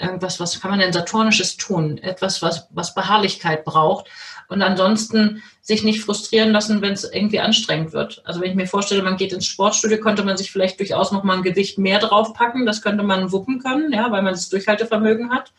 irgendwas, 0.00 0.40
was 0.40 0.60
kann 0.60 0.70
man 0.70 0.80
denn 0.80 0.92
Saturnisches 0.92 1.56
tun? 1.56 1.98
Etwas, 1.98 2.42
was, 2.42 2.68
was 2.70 2.94
Beharrlichkeit 2.94 3.64
braucht. 3.64 4.08
Und 4.48 4.62
ansonsten 4.62 5.42
sich 5.60 5.82
nicht 5.82 6.00
frustrieren 6.00 6.52
lassen, 6.52 6.80
wenn 6.82 6.92
es 6.92 7.04
irgendwie 7.04 7.40
anstrengend 7.40 7.92
wird. 7.92 8.22
Also 8.24 8.40
wenn 8.40 8.50
ich 8.50 8.56
mir 8.56 8.66
vorstelle, 8.66 9.02
man 9.02 9.16
geht 9.16 9.32
ins 9.32 9.46
Sportstudio, 9.46 9.98
könnte 9.98 10.24
man 10.24 10.36
sich 10.36 10.52
vielleicht 10.52 10.78
durchaus 10.78 11.10
noch 11.10 11.24
mal 11.24 11.36
ein 11.36 11.42
Gewicht 11.42 11.78
mehr 11.78 11.98
draufpacken. 11.98 12.66
Das 12.66 12.82
könnte 12.82 13.02
man 13.02 13.32
wuppen 13.32 13.58
können, 13.58 13.92
ja, 13.92 14.10
weil 14.12 14.22
man 14.22 14.34
das 14.34 14.48
Durchhaltevermögen 14.48 15.30
hat 15.30 15.52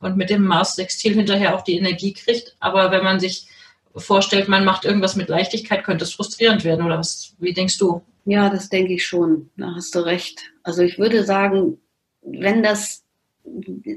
und 0.00 0.16
mit 0.16 0.30
dem 0.30 0.44
Mars-Sextil 0.44 1.14
hinterher 1.14 1.54
auch 1.54 1.62
die 1.62 1.76
Energie 1.76 2.12
kriegt. 2.12 2.56
Aber 2.60 2.90
wenn 2.90 3.04
man 3.04 3.20
sich 3.20 3.48
vorstellt, 3.94 4.48
man 4.48 4.64
macht 4.64 4.84
irgendwas 4.84 5.16
mit 5.16 5.28
Leichtigkeit, 5.28 5.84
könnte 5.84 6.04
es 6.04 6.12
frustrierend 6.12 6.64
werden. 6.64 6.84
Oder 6.84 6.98
was, 6.98 7.34
wie 7.38 7.54
denkst 7.54 7.78
du? 7.78 8.02
Ja, 8.26 8.50
das 8.50 8.68
denke 8.68 8.92
ich 8.94 9.06
schon. 9.06 9.50
Da 9.56 9.74
hast 9.74 9.94
du 9.94 10.00
recht. 10.00 10.40
Also 10.62 10.82
ich 10.82 10.98
würde 10.98 11.24
sagen, 11.24 11.78
wenn 12.22 12.62
das 12.62 13.05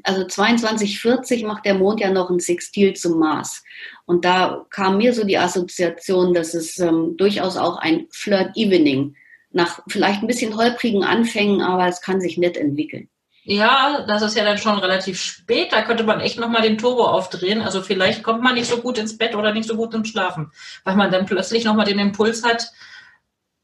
also 0.03 0.25
2240 0.25 1.43
macht 1.43 1.65
der 1.65 1.75
Mond 1.75 1.99
ja 1.99 2.11
noch 2.11 2.29
ein 2.29 2.39
Sextil 2.39 2.93
zum 2.93 3.19
Mars. 3.19 3.63
Und 4.05 4.25
da 4.25 4.65
kam 4.69 4.97
mir 4.97 5.13
so 5.13 5.23
die 5.23 5.37
Assoziation, 5.37 6.33
dass 6.33 6.53
es 6.53 6.79
ähm, 6.79 7.15
durchaus 7.17 7.57
auch 7.57 7.77
ein 7.77 8.07
Flirt-Evening 8.11 9.15
nach 9.51 9.81
vielleicht 9.87 10.21
ein 10.21 10.27
bisschen 10.27 10.55
holprigen 10.55 11.03
Anfängen, 11.03 11.61
aber 11.61 11.87
es 11.87 12.01
kann 12.01 12.21
sich 12.21 12.37
nett 12.37 12.55
entwickeln. 12.55 13.09
Ja, 13.43 14.05
das 14.07 14.21
ist 14.21 14.37
ja 14.37 14.43
dann 14.43 14.59
schon 14.59 14.77
relativ 14.77 15.19
spät. 15.19 15.71
Da 15.71 15.81
könnte 15.81 16.03
man 16.03 16.19
echt 16.19 16.39
nochmal 16.39 16.61
den 16.61 16.77
Turbo 16.77 17.05
aufdrehen. 17.05 17.61
Also 17.61 17.81
vielleicht 17.81 18.21
kommt 18.21 18.43
man 18.43 18.53
nicht 18.53 18.69
so 18.69 18.77
gut 18.77 18.99
ins 18.99 19.17
Bett 19.17 19.33
oder 19.33 19.53
nicht 19.53 19.67
so 19.67 19.75
gut 19.75 19.91
zum 19.91 20.05
Schlafen, 20.05 20.51
weil 20.83 20.95
man 20.95 21.09
dann 21.09 21.25
plötzlich 21.25 21.63
nochmal 21.63 21.85
den 21.85 21.97
Impuls 21.97 22.43
hat, 22.43 22.69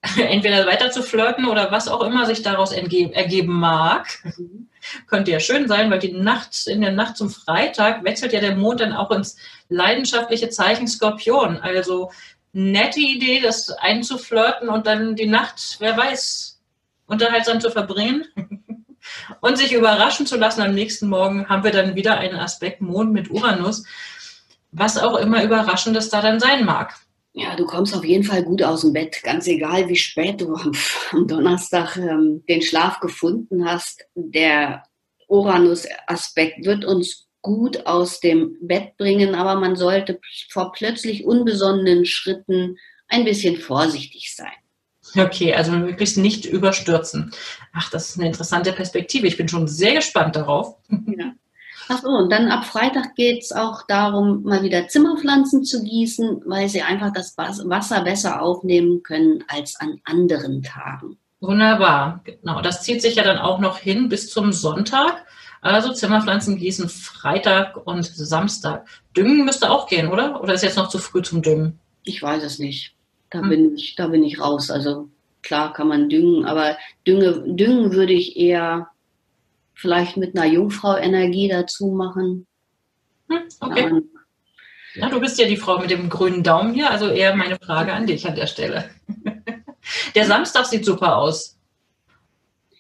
entweder 0.18 0.66
weiter 0.66 0.92
zu 0.92 1.04
flirten 1.04 1.46
oder 1.46 1.72
was 1.72 1.88
auch 1.88 2.02
immer 2.02 2.26
sich 2.26 2.42
daraus 2.42 2.72
ergeben 2.72 3.54
mag. 3.54 4.08
Mhm. 4.24 4.70
Könnte 5.08 5.32
ja 5.32 5.40
schön 5.40 5.68
sein, 5.68 5.90
weil 5.90 6.00
die 6.00 6.14
Nacht, 6.14 6.68
in 6.68 6.82
der 6.82 6.92
Nacht 6.92 7.18
zum 7.18 7.30
Freitag 7.30 8.04
wechselt 8.04 8.34
ja 8.34 8.40
der 8.40 8.56
Mond 8.56 8.82
dann 8.82 8.94
auch 8.94 9.12
ins 9.12 9.38
leidenschaftliche 9.70 10.50
Zeichen 10.50 10.88
Skorpion. 10.88 11.58
Also 11.58 12.12
nette 12.54 13.00
Idee, 13.00 13.42
das 13.42 13.70
einzuflirten 13.72 14.70
und 14.70 14.88
dann 14.88 15.16
die 15.16 15.28
Nacht, 15.28 15.78
wer 15.80 15.98
weiß, 15.98 16.60
unterhaltsam 17.08 17.62
zu 17.62 17.70
verbringen. 17.70 18.26
und 19.42 19.58
sich 19.58 19.74
überraschen 19.74 20.26
zu 20.26 20.38
lassen. 20.38 20.62
Am 20.62 20.74
nächsten 20.74 21.08
Morgen 21.08 21.48
haben 21.48 21.64
wir 21.64 21.72
dann 21.72 21.96
wieder 21.96 22.18
einen 22.18 22.40
Aspekt 22.40 22.82
Mond 22.82 23.14
mit 23.14 23.30
Uranus, 23.30 23.84
was 24.72 24.98
auch 24.98 25.18
immer 25.18 25.44
Überraschendes 25.44 26.10
da 26.10 26.22
dann 26.22 26.40
sein 26.40 26.66
mag. 26.66 26.96
Ja, 27.38 27.54
du 27.58 27.66
kommst 27.66 27.94
auf 27.94 28.06
jeden 28.06 28.24
Fall 28.24 28.44
gut 28.44 28.64
aus 28.64 28.82
dem 28.82 28.94
Bett, 28.94 29.22
ganz 29.22 29.46
egal, 29.48 29.90
wie 29.90 29.98
spät 29.98 30.40
du 30.40 30.56
am, 30.56 30.72
am 31.12 31.28
Donnerstag 31.28 31.98
ähm, 31.98 32.44
den 32.48 32.62
Schlaf 32.62 33.02
gefunden 33.02 33.66
hast. 33.66 34.06
Der 34.16 34.84
Uranus-Aspekt 35.28 36.66
wird 36.66 36.86
uns 36.86 37.28
gut 37.42 37.86
aus 37.86 38.22
dem 38.22 38.56
Bett 38.62 38.96
bringen, 38.96 39.36
aber 39.36 39.60
man 39.60 39.76
sollte 39.76 40.20
vor 40.50 40.72
plötzlich 40.72 41.26
unbesonnenen 41.26 42.06
Schritten 42.06 42.78
ein 43.10 43.26
bisschen 43.26 43.58
vorsichtig 43.58 44.34
sein. 44.34 44.54
Okay, 45.18 45.54
also 45.54 45.74
möglichst 45.74 46.18
nicht 46.18 46.46
überstürzen. 46.46 47.32
Ach, 47.74 47.90
das 47.90 48.10
ist 48.10 48.18
eine 48.18 48.28
interessante 48.28 48.72
Perspektive. 48.72 49.28
Ich 49.28 49.38
bin 49.38 49.50
schon 49.50 49.68
sehr 49.68 49.94
gespannt 49.94 50.38
darauf. 50.38 50.78
Ja. 50.90 51.34
Ach 51.88 52.02
so, 52.02 52.10
und 52.10 52.32
dann 52.32 52.50
ab 52.50 52.66
Freitag 52.66 53.16
geht 53.16 53.44
es 53.44 53.52
auch 53.52 53.84
darum, 53.88 54.44
mal 54.44 54.64
wieder 54.64 54.88
Zimmerpflanzen 54.88 55.64
zu 55.64 55.84
gießen, 55.84 56.42
weil 56.46 56.68
sie 56.68 56.82
einfach 56.82 57.12
das 57.14 57.38
Wasser 57.38 58.04
besser 58.04 58.42
aufnehmen 58.42 59.04
können 59.04 59.44
als 59.48 59.80
an 59.80 60.00
anderen 60.04 60.64
Tagen. 60.64 61.18
Wunderbar, 61.42 62.22
genau. 62.24 62.62
Das 62.62 62.82
zieht 62.82 63.02
sich 63.02 63.16
ja 63.16 63.24
dann 63.24 63.38
auch 63.38 63.60
noch 63.60 63.78
hin 63.78 64.10
bis 64.10 64.30
zum 64.30 64.52
Sonntag. 64.52 65.26
Also 65.62 65.94
Zimmerpflanzen 65.94 66.58
gießen 66.58 66.90
Freitag 66.90 67.86
und 67.86 68.06
Samstag. 68.06 68.88
Düngen 69.16 69.46
müsste 69.46 69.70
auch 69.70 69.88
gehen, 69.88 70.08
oder? 70.08 70.42
Oder 70.42 70.54
ist 70.54 70.64
jetzt 70.64 70.78
noch 70.78 70.90
zu 70.90 70.98
früh 70.98 71.22
zum 71.22 71.42
Düngen? 71.42 71.80
Ich 72.04 72.22
weiß 72.22 72.44
es 72.44 72.60
nicht. 72.60 72.96
Da 73.30 73.42
hm. 73.42 73.50
bin 73.50 73.76
ich, 73.76 73.96
da 73.96 74.08
bin 74.08 74.24
ich 74.24 74.40
raus. 74.40 74.72
Also 74.72 75.10
klar 75.42 75.74
kann 75.74 75.88
man 75.88 76.10
düngen, 76.10 76.46
aber 76.46 76.78
Dünge, 77.08 77.44
düngen 77.46 77.94
würde 77.94 78.14
ich 78.14 78.38
eher 78.38 78.90
vielleicht 79.76 80.18
mit 80.18 80.36
einer 80.36 80.48
Jungfrau-Energie 80.48 81.50
dazu 81.50 81.88
machen. 81.88 82.48
Hm, 83.30 83.44
okay. 83.60 83.92
Ja, 83.92 84.02
ja, 84.96 85.10
du 85.10 85.20
bist 85.20 85.38
ja 85.38 85.48
die 85.48 85.58
Frau 85.58 85.80
mit 85.80 85.92
dem 85.92 86.10
grünen 86.10 86.42
Daumen 86.42 86.74
hier, 86.74 86.90
also 86.90 87.10
eher 87.10 87.36
meine 87.36 87.58
Frage 87.58 87.94
an 87.94 88.08
dich 88.08 88.26
an 88.28 88.36
der 88.36 88.48
Stelle. 88.48 88.90
Der 90.16 90.26
Samstag 90.26 90.66
sieht 90.66 90.86
super 90.86 91.18
aus. 91.18 91.58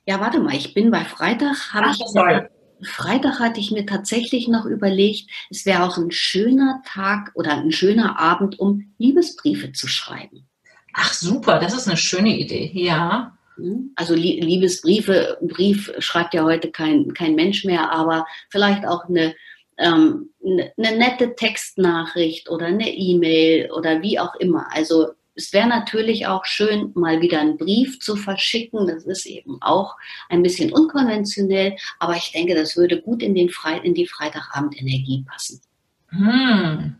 Ja, 0.07 0.19
warte 0.19 0.39
mal, 0.39 0.55
ich 0.55 0.73
bin 0.73 0.89
bei 0.89 1.03
Freitag. 1.03 1.55
Ach, 1.73 1.95
ich, 1.95 2.89
Freitag 2.89 3.39
hatte 3.39 3.59
ich 3.59 3.71
mir 3.71 3.85
tatsächlich 3.85 4.47
noch 4.47 4.65
überlegt, 4.65 5.29
es 5.49 5.65
wäre 5.65 5.83
auch 5.83 5.97
ein 5.97 6.11
schöner 6.11 6.81
Tag 6.85 7.31
oder 7.35 7.53
ein 7.53 7.71
schöner 7.71 8.19
Abend, 8.19 8.59
um 8.59 8.93
Liebesbriefe 8.97 9.71
zu 9.71 9.87
schreiben. 9.87 10.47
Ach 10.93 11.13
super, 11.13 11.59
das 11.59 11.73
ist 11.73 11.87
eine 11.87 11.97
schöne 11.97 12.37
Idee, 12.37 12.71
ja. 12.73 13.34
Hm? 13.57 13.91
Also 13.95 14.13
Liebesbriefe, 14.15 15.37
Brief 15.41 15.91
schreibt 15.99 16.33
ja 16.33 16.43
heute 16.43 16.71
kein, 16.71 17.13
kein 17.13 17.35
Mensch 17.35 17.65
mehr, 17.65 17.91
aber 17.91 18.25
vielleicht 18.49 18.85
auch 18.85 19.05
eine 19.05 19.35
ähm, 19.77 20.29
eine 20.41 20.97
nette 20.97 21.35
Textnachricht 21.35 22.49
oder 22.49 22.67
eine 22.67 22.89
E-Mail 22.89 23.71
oder 23.71 24.01
wie 24.01 24.19
auch 24.19 24.35
immer. 24.35 24.67
Also 24.71 25.09
es 25.35 25.51
wäre 25.51 25.67
natürlich 25.67 26.27
auch 26.27 26.45
schön, 26.45 26.91
mal 26.95 27.19
wieder 27.21 27.41
einen 27.41 27.57
Brief 27.57 27.99
zu 27.99 28.15
verschicken. 28.15 28.87
Das 28.87 29.03
ist 29.03 29.25
eben 29.25 29.61
auch 29.61 29.95
ein 30.29 30.43
bisschen 30.43 30.71
unkonventionell, 30.71 31.75
aber 31.99 32.15
ich 32.15 32.31
denke, 32.31 32.55
das 32.55 32.77
würde 32.77 33.01
gut 33.01 33.21
in, 33.21 33.35
den 33.35 33.49
Fre 33.49 33.77
in 33.83 33.93
die 33.93 34.07
Freitagabendenergie 34.07 35.25
passen. 35.27 35.61
Hm. 36.09 36.95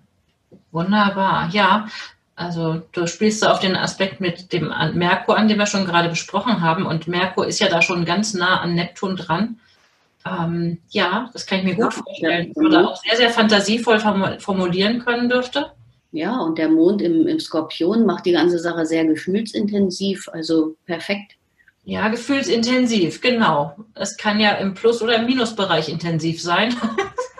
Wunderbar, 0.71 1.49
ja. 1.53 1.87
Also 2.35 2.81
du 2.91 3.07
spielst 3.07 3.43
da 3.43 3.51
auf 3.51 3.59
den 3.59 3.75
Aspekt 3.75 4.19
mit 4.19 4.51
dem 4.51 4.71
Merkur 4.93 5.37
an, 5.37 5.47
den 5.47 5.57
wir 5.57 5.67
schon 5.67 5.85
gerade 5.85 6.09
besprochen 6.09 6.61
haben. 6.61 6.85
Und 6.85 7.07
Merkur 7.07 7.47
ist 7.47 7.59
ja 7.59 7.69
da 7.69 7.81
schon 7.81 8.03
ganz 8.03 8.33
nah 8.33 8.59
an 8.59 8.75
Neptun 8.75 9.15
dran. 9.15 9.59
Ähm, 10.25 10.79
ja, 10.89 11.29
das 11.33 11.45
kann 11.45 11.59
ich 11.59 11.65
mir 11.65 11.75
gut 11.75 11.93
vorstellen. 11.93 12.51
Oder 12.55 12.89
auch 12.89 13.01
sehr, 13.01 13.15
sehr 13.15 13.29
fantasievoll 13.29 13.99
formulieren 14.39 14.99
können 14.99 15.29
dürfte. 15.29 15.71
Ja, 16.11 16.37
und 16.39 16.57
der 16.57 16.69
Mond 16.69 17.01
im, 17.01 17.27
im 17.27 17.39
Skorpion 17.39 18.05
macht 18.05 18.25
die 18.25 18.31
ganze 18.31 18.59
Sache 18.59 18.85
sehr 18.85 19.05
gefühlsintensiv, 19.05 20.29
also 20.31 20.75
perfekt. 20.85 21.33
Ja, 21.83 22.07
gefühlsintensiv, 22.07 23.21
genau. 23.21 23.75
Es 23.93 24.17
kann 24.17 24.39
ja 24.39 24.53
im 24.53 24.73
Plus- 24.73 25.01
oder 25.01 25.17
im 25.17 25.25
Minusbereich 25.25 25.89
intensiv 25.89 26.41
sein. 26.41 26.73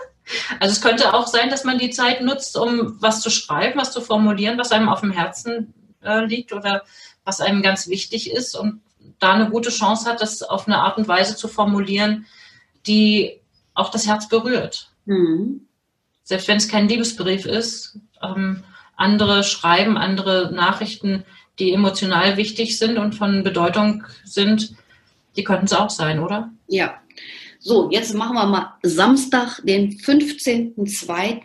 also 0.60 0.72
es 0.72 0.80
könnte 0.80 1.14
auch 1.14 1.26
sein, 1.26 1.50
dass 1.50 1.64
man 1.64 1.78
die 1.78 1.90
Zeit 1.90 2.20
nutzt, 2.20 2.56
um 2.56 2.96
was 3.00 3.20
zu 3.20 3.30
schreiben, 3.30 3.78
was 3.78 3.92
zu 3.92 4.00
formulieren, 4.00 4.58
was 4.58 4.72
einem 4.72 4.88
auf 4.88 5.00
dem 5.00 5.12
Herzen 5.12 5.74
äh, 6.02 6.24
liegt 6.24 6.52
oder 6.52 6.82
was 7.24 7.40
einem 7.40 7.62
ganz 7.62 7.88
wichtig 7.88 8.30
ist 8.30 8.56
und 8.56 8.80
da 9.18 9.32
eine 9.32 9.50
gute 9.50 9.70
Chance 9.70 10.08
hat, 10.08 10.20
das 10.20 10.42
auf 10.42 10.66
eine 10.66 10.78
Art 10.78 10.98
und 10.98 11.08
Weise 11.08 11.36
zu 11.36 11.48
formulieren, 11.48 12.26
die 12.86 13.40
auch 13.74 13.90
das 13.90 14.06
Herz 14.06 14.28
berührt. 14.28 14.90
Mhm. 15.06 15.66
Selbst 16.22 16.48
wenn 16.48 16.56
es 16.56 16.68
kein 16.68 16.88
Liebesbrief 16.88 17.46
ist, 17.46 17.98
ähm, 18.22 18.64
andere 18.96 19.44
schreiben, 19.44 19.96
andere 19.96 20.52
Nachrichten, 20.52 21.24
die 21.58 21.72
emotional 21.72 22.36
wichtig 22.36 22.78
sind 22.78 22.98
und 22.98 23.14
von 23.14 23.44
Bedeutung 23.44 24.04
sind, 24.24 24.74
die 25.36 25.44
könnten 25.44 25.66
es 25.66 25.72
auch 25.72 25.90
sein, 25.90 26.18
oder? 26.18 26.50
Ja. 26.66 27.00
So, 27.66 27.90
jetzt 27.90 28.14
machen 28.14 28.36
wir 28.36 28.46
mal 28.46 28.78
Samstag, 28.84 29.60
den 29.64 29.90
15.02. 29.90 31.42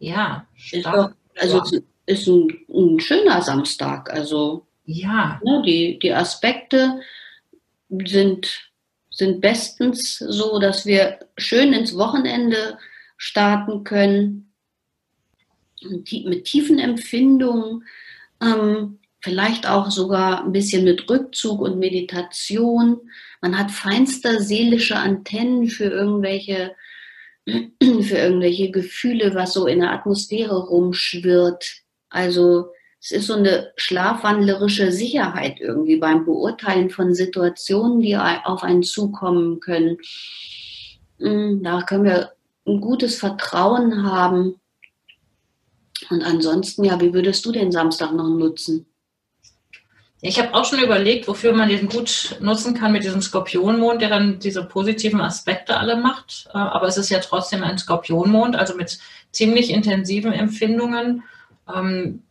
Ja, 0.00 0.48
stark. 0.56 1.14
also 1.38 1.58
ja. 1.58 1.80
ist 2.06 2.26
ein, 2.26 2.48
ein, 2.68 2.98
schöner 2.98 3.40
Samstag. 3.40 4.12
Also 4.12 4.66
ja. 4.84 5.40
Ne, 5.44 5.62
die, 5.64 6.00
die 6.00 6.12
Aspekte 6.12 6.98
sind 8.04 8.72
sind 9.10 9.40
bestens 9.40 10.18
so, 10.18 10.58
dass 10.58 10.86
wir 10.86 11.20
schön 11.38 11.72
ins 11.72 11.96
Wochenende 11.96 12.78
starten 13.16 13.84
können, 13.84 14.52
mit 15.82 16.46
tiefen 16.46 16.80
Empfindungen, 16.80 17.84
ähm, 18.40 18.98
vielleicht 19.22 19.68
auch 19.68 19.90
sogar 19.90 20.44
ein 20.44 20.52
bisschen 20.52 20.84
mit 20.84 21.08
Rückzug 21.08 21.60
und 21.60 21.78
Meditation. 21.78 23.00
Man 23.40 23.56
hat 23.56 23.70
feinste 23.70 24.42
seelische 24.42 24.96
Antennen 24.96 25.68
für 25.68 25.84
irgendwelche, 25.84 26.74
für 27.46 28.16
irgendwelche 28.18 28.70
Gefühle, 28.70 29.34
was 29.34 29.52
so 29.52 29.66
in 29.66 29.80
der 29.80 29.92
Atmosphäre 29.92 30.66
rumschwirrt. 30.66 31.82
Also 32.10 32.66
es 33.00 33.12
ist 33.12 33.26
so 33.28 33.34
eine 33.34 33.72
schlafwandlerische 33.76 34.92
Sicherheit 34.92 35.60
irgendwie 35.60 35.96
beim 35.96 36.24
Beurteilen 36.24 36.90
von 36.90 37.14
Situationen, 37.14 38.00
die 38.00 38.16
auf 38.16 38.62
einen 38.62 38.82
zukommen 38.82 39.60
können. 39.60 39.98
Hm, 41.18 41.62
da 41.62 41.82
können 41.82 42.04
wir 42.04 42.32
ein 42.66 42.80
gutes 42.80 43.16
Vertrauen 43.18 44.02
haben. 44.02 44.60
Und 46.10 46.22
ansonsten, 46.22 46.84
ja, 46.84 47.00
wie 47.00 47.14
würdest 47.14 47.44
du 47.46 47.52
den 47.52 47.70
Samstag 47.70 48.12
noch 48.12 48.28
nutzen? 48.28 48.86
Ich 50.24 50.38
habe 50.38 50.54
auch 50.54 50.64
schon 50.64 50.78
überlegt, 50.78 51.26
wofür 51.26 51.52
man 51.52 51.68
den 51.68 51.88
gut 51.88 52.36
nutzen 52.40 52.74
kann 52.74 52.92
mit 52.92 53.02
diesem 53.02 53.20
Skorpionmond, 53.20 54.00
der 54.00 54.08
dann 54.08 54.38
diese 54.38 54.64
positiven 54.64 55.20
Aspekte 55.20 55.76
alle 55.76 55.96
macht. 55.96 56.48
Äh, 56.54 56.58
aber 56.58 56.86
es 56.86 56.96
ist 56.96 57.10
ja 57.10 57.18
trotzdem 57.18 57.64
ein 57.64 57.76
Skorpionmond, 57.76 58.54
also 58.54 58.76
mit 58.76 58.98
ziemlich 59.32 59.70
intensiven 59.70 60.32
Empfindungen. 60.32 61.24
Ähm, 61.68 62.22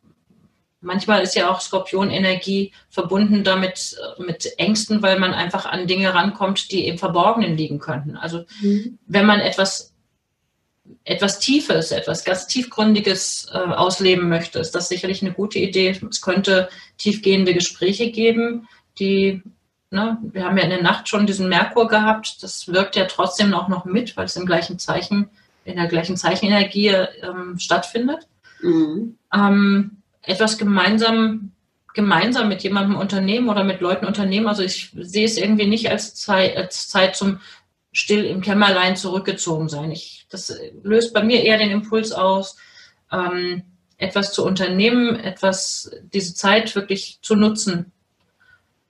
Manchmal 0.84 1.22
ist 1.22 1.36
ja 1.36 1.52
auch 1.52 1.62
Skorpionenergie 1.62 2.74
verbunden 2.90 3.44
damit 3.44 3.96
äh, 4.18 4.24
mit 4.24 4.58
Ängsten, 4.58 5.04
weil 5.04 5.20
man 5.20 5.32
einfach 5.32 5.68
an 5.68 5.86
Dinge 5.86 6.14
rankommt, 6.16 6.72
die 6.72 6.88
im 6.88 6.98
Verborgenen 6.98 7.56
liegen 7.56 7.78
könnten. 7.78 8.18
Also 8.18 8.46
mhm. 8.62 8.98
wenn 9.06 9.28
man 9.28 9.40
etwas 9.42 9.91
etwas 11.04 11.40
Tiefes, 11.40 11.92
etwas 11.92 12.24
ganz 12.24 12.48
Tiefgründiges 12.48 13.50
äh, 13.54 13.58
ausleben 13.58 14.30
möchte, 14.30 14.60
ist 14.60 14.76
das 14.76 14.90
sicherlich 14.90 15.22
eine 15.22 15.34
gute 15.34 15.60
Idee. 15.60 16.00
Es 16.10 16.22
könnte 16.22 16.70
tiefgehende 16.98 17.54
Gespräche 17.54 18.12
geben, 18.12 18.68
die, 19.00 19.42
ne, 19.90 20.18
wir 20.22 20.46
haben 20.46 20.58
ja 20.58 20.64
in 20.64 20.70
der 20.70 20.82
Nacht 20.82 21.10
schon 21.10 21.26
diesen 21.26 21.50
Merkur 21.50 21.88
gehabt, 21.88 22.44
das 22.44 22.68
wirkt 22.68 22.96
ja 22.96 23.06
trotzdem 23.06 23.54
auch 23.54 23.68
noch 23.68 23.86
mit, 23.86 24.16
weil 24.18 24.26
es 24.26 24.36
im 24.36 24.46
gleichen 24.46 24.80
Zeichen, 24.80 25.30
in 25.66 25.76
der 25.76 25.88
gleichen 25.88 26.18
Zeichenenergie 26.18 26.88
ähm, 26.88 27.58
stattfindet. 27.58 28.28
Mhm. 28.62 29.18
Ähm, 29.34 29.98
etwas 30.24 30.58
gemeinsam, 30.58 31.52
gemeinsam 31.94 32.48
mit 32.48 32.64
jemandem 32.64 32.96
unternehmen 32.96 33.50
oder 33.50 33.64
mit 33.64 33.82
Leuten 33.82 34.06
unternehmen. 34.06 34.48
Also 34.48 34.64
ich 34.64 34.92
sehe 34.96 35.26
es 35.26 35.38
irgendwie 35.38 35.68
nicht 35.68 35.90
als 35.90 36.16
Zeit, 36.16 36.56
als 36.58 36.88
Zeit 36.88 37.16
zum 37.16 37.40
still 37.92 38.26
im 38.26 38.42
Kämmerlein 38.42 38.96
zurückgezogen 38.96 39.70
sein. 39.70 39.92
Ich, 39.92 40.26
das 40.30 40.58
löst 40.84 41.14
bei 41.14 41.24
mir 41.24 41.44
eher 41.44 41.58
den 41.58 41.72
Impuls 41.72 42.12
aus, 42.12 42.58
ähm, 43.12 43.64
etwas 43.98 44.34
zu 44.34 44.46
unternehmen, 44.46 45.20
etwas, 45.20 45.92
diese 46.14 46.34
Zeit 46.34 46.76
wirklich 46.76 47.20
zu 47.22 47.36
nutzen. 47.36 47.92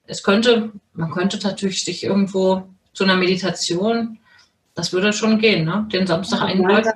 Es 0.05 0.23
könnte, 0.23 0.71
man 0.93 1.11
könnte 1.11 1.37
natürlich 1.43 1.83
sich 1.83 2.03
irgendwo 2.03 2.69
zu 2.93 3.03
einer 3.03 3.17
Meditation, 3.17 4.19
das 4.73 4.93
würde 4.93 5.11
schon 5.13 5.39
gehen, 5.39 5.65
ne? 5.65 5.87
Den 5.91 6.07
Samstag 6.07 6.41
einläuten. 6.41 6.93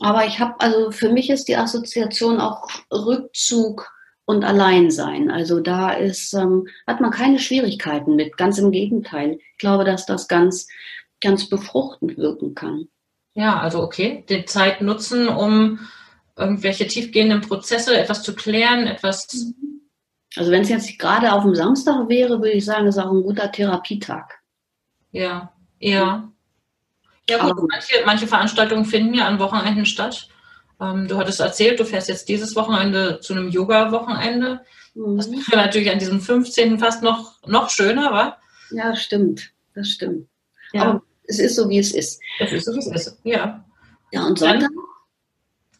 Aber 0.00 0.26
ich 0.26 0.38
habe, 0.40 0.58
also 0.60 0.90
für 0.90 1.10
mich 1.10 1.30
ist 1.30 1.48
die 1.48 1.56
Assoziation 1.56 2.40
auch 2.40 2.68
Rückzug 2.90 3.90
und 4.26 4.44
Alleinsein. 4.44 5.30
Also 5.30 5.60
da 5.60 5.92
ist, 5.92 6.34
ähm, 6.34 6.68
hat 6.86 7.00
man 7.00 7.10
keine 7.10 7.38
Schwierigkeiten 7.38 8.16
mit. 8.16 8.36
Ganz 8.36 8.58
im 8.58 8.72
Gegenteil. 8.72 9.38
Ich 9.52 9.58
glaube, 9.58 9.84
dass 9.84 10.04
das 10.04 10.28
ganz, 10.28 10.68
ganz 11.20 11.48
befruchtend 11.48 12.18
wirken 12.18 12.54
kann. 12.54 12.88
Ja, 13.34 13.58
also 13.60 13.82
okay, 13.82 14.24
die 14.28 14.44
Zeit 14.44 14.80
nutzen, 14.80 15.28
um 15.28 15.78
irgendwelche 16.36 16.86
tiefgehenden 16.86 17.40
Prozesse, 17.40 17.96
etwas 17.96 18.22
zu 18.22 18.34
klären, 18.34 18.86
etwas. 18.86 19.54
Also 20.36 20.50
wenn 20.50 20.62
es 20.62 20.68
jetzt 20.68 20.98
gerade 20.98 21.32
auf 21.32 21.44
dem 21.44 21.54
Samstag 21.54 22.08
wäre, 22.08 22.38
würde 22.38 22.52
ich 22.52 22.64
sagen, 22.64 22.86
ist 22.86 22.98
auch 22.98 23.12
ein 23.12 23.22
guter 23.22 23.50
Therapietag. 23.50 24.34
Ja, 25.12 25.52
ja. 25.78 26.30
Ja 27.28 27.48
gut, 27.48 27.68
manche, 27.68 27.94
manche 28.04 28.26
Veranstaltungen 28.26 28.84
finden 28.84 29.14
ja 29.14 29.26
an 29.26 29.38
Wochenenden 29.38 29.86
statt. 29.86 30.28
Ähm, 30.80 31.08
du 31.08 31.16
hattest 31.16 31.40
erzählt, 31.40 31.80
du 31.80 31.84
fährst 31.84 32.08
jetzt 32.08 32.28
dieses 32.28 32.54
Wochenende 32.56 33.20
zu 33.20 33.34
einem 33.34 33.48
Yoga-Wochenende. 33.48 34.60
Mhm. 34.94 35.16
Das 35.16 35.30
wäre 35.30 35.56
natürlich 35.56 35.90
an 35.90 35.98
diesem 35.98 36.20
15. 36.20 36.78
fast 36.78 37.02
noch, 37.02 37.40
noch 37.46 37.70
schöner, 37.70 38.12
wa? 38.12 38.36
Ja, 38.70 38.94
stimmt. 38.96 39.50
Das 39.74 39.88
stimmt. 39.88 40.28
Ja. 40.72 40.82
Aber 40.82 41.02
es 41.24 41.38
ist 41.38 41.56
so, 41.56 41.68
wie 41.68 41.78
es 41.78 41.92
ist. 41.92 42.20
Es 42.38 42.52
ist 42.52 42.64
so, 42.64 42.74
wie 42.74 42.78
es 42.78 42.86
ist, 42.86 43.18
ja. 43.24 43.64
Ja, 44.12 44.26
und 44.26 44.38
Sonntag 44.38 44.70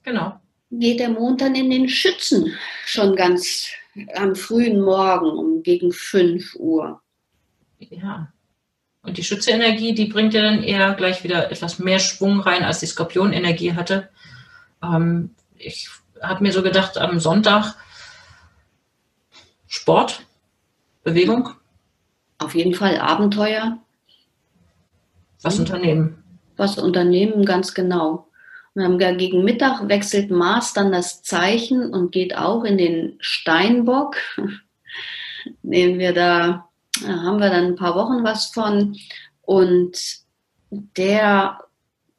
genau. 0.02 0.40
geht 0.70 1.00
der 1.00 1.10
Mond 1.10 1.40
dann 1.40 1.54
in 1.54 1.70
den 1.70 1.88
Schützen 1.88 2.54
schon 2.84 3.14
ganz 3.14 3.68
am 4.14 4.34
frühen 4.34 4.80
Morgen 4.80 5.30
um 5.30 5.62
gegen 5.62 5.92
5 5.92 6.56
Uhr. 6.56 7.00
Ja, 7.78 8.32
und 9.06 9.18
die 9.18 9.24
Schütze-Energie, 9.24 9.94
die 9.94 10.06
bringt 10.06 10.34
ja 10.34 10.42
dann 10.42 10.64
eher 10.64 10.94
gleich 10.94 11.22
wieder 11.22 11.50
etwas 11.50 11.78
mehr 11.78 12.00
Schwung 12.00 12.40
rein, 12.40 12.64
als 12.64 12.80
die 12.80 12.86
Skorpion-Energie 12.86 13.74
hatte. 13.74 14.08
Ähm, 14.82 15.34
ich 15.56 15.88
habe 16.22 16.42
mir 16.42 16.52
so 16.52 16.62
gedacht, 16.62 16.98
am 16.98 17.20
Sonntag 17.20 17.74
Sport, 19.66 20.26
Bewegung. 21.02 21.50
Auf 22.38 22.54
jeden 22.54 22.74
Fall 22.74 22.98
Abenteuer. 22.98 23.78
Was 25.42 25.58
unternehmen. 25.58 26.22
Was 26.56 26.78
unternehmen, 26.78 27.44
ganz 27.44 27.74
genau. 27.74 28.28
Wir 28.74 28.84
haben 28.84 29.00
ja 29.00 29.14
gegen 29.14 29.44
Mittag 29.44 29.88
wechselt 29.88 30.30
Mars 30.30 30.74
dann 30.74 30.92
das 30.92 31.22
Zeichen 31.22 31.94
und 31.94 32.12
geht 32.12 32.36
auch 32.36 32.64
in 32.64 32.76
den 32.76 33.16
Steinbock. 33.20 34.16
Nehmen 35.62 35.98
wir 35.98 36.12
da, 36.12 36.68
da 37.00 37.08
haben 37.22 37.38
wir 37.38 37.50
dann 37.50 37.66
ein 37.66 37.76
paar 37.76 37.94
Wochen 37.94 38.22
was 38.24 38.46
von. 38.46 38.96
Und 39.42 39.98
der 40.70 41.60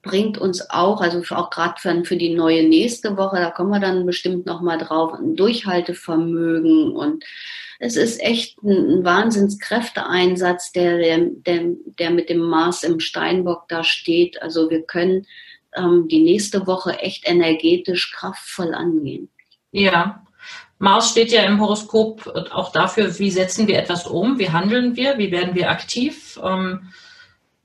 bringt 0.08 0.38
uns 0.38 0.70
auch, 0.70 1.02
also 1.02 1.22
auch 1.36 1.50
gerade 1.50 1.76
für, 1.80 2.04
für 2.04 2.18
die 2.18 2.34
neue 2.34 2.68
nächste 2.68 3.18
Woche, 3.18 3.38
da 3.38 3.52
kommen 3.52 3.70
wir 3.70 3.80
dann 3.80 4.06
bestimmt 4.06 4.46
nochmal 4.46 4.78
drauf, 4.78 5.14
ein 5.14 5.36
Durchhaltevermögen 5.36 6.92
und 6.92 7.24
es 7.80 7.96
ist 7.96 8.22
echt 8.22 8.62
ein, 8.64 9.00
ein 9.00 9.04
Wahnsinnskräfteeinsatz, 9.04 10.72
der, 10.72 10.98
der, 10.98 11.60
der 12.00 12.10
mit 12.10 12.30
dem 12.30 12.40
Mars 12.40 12.84
im 12.84 13.00
Steinbock 13.00 13.68
da 13.68 13.84
steht. 13.84 14.42
Also 14.42 14.70
wir 14.70 14.82
können 14.82 15.28
ähm, 15.76 16.08
die 16.08 16.22
nächste 16.22 16.66
Woche 16.66 17.00
echt 17.00 17.28
energetisch 17.30 18.12
kraftvoll 18.12 18.74
angehen. 18.74 19.30
Ja, 19.72 20.24
Mars 20.80 21.12
steht 21.12 21.32
ja 21.32 21.44
im 21.44 21.60
Horoskop 21.60 22.28
auch 22.52 22.72
dafür, 22.72 23.18
wie 23.20 23.32
setzen 23.32 23.68
wir 23.68 23.80
etwas 23.80 24.06
um, 24.06 24.40
wie 24.40 24.50
handeln 24.50 24.96
wir, 24.96 25.18
wie 25.18 25.32
werden 25.32 25.56
wir 25.56 25.70
aktiv. 25.70 26.40
Ähm, 26.44 26.92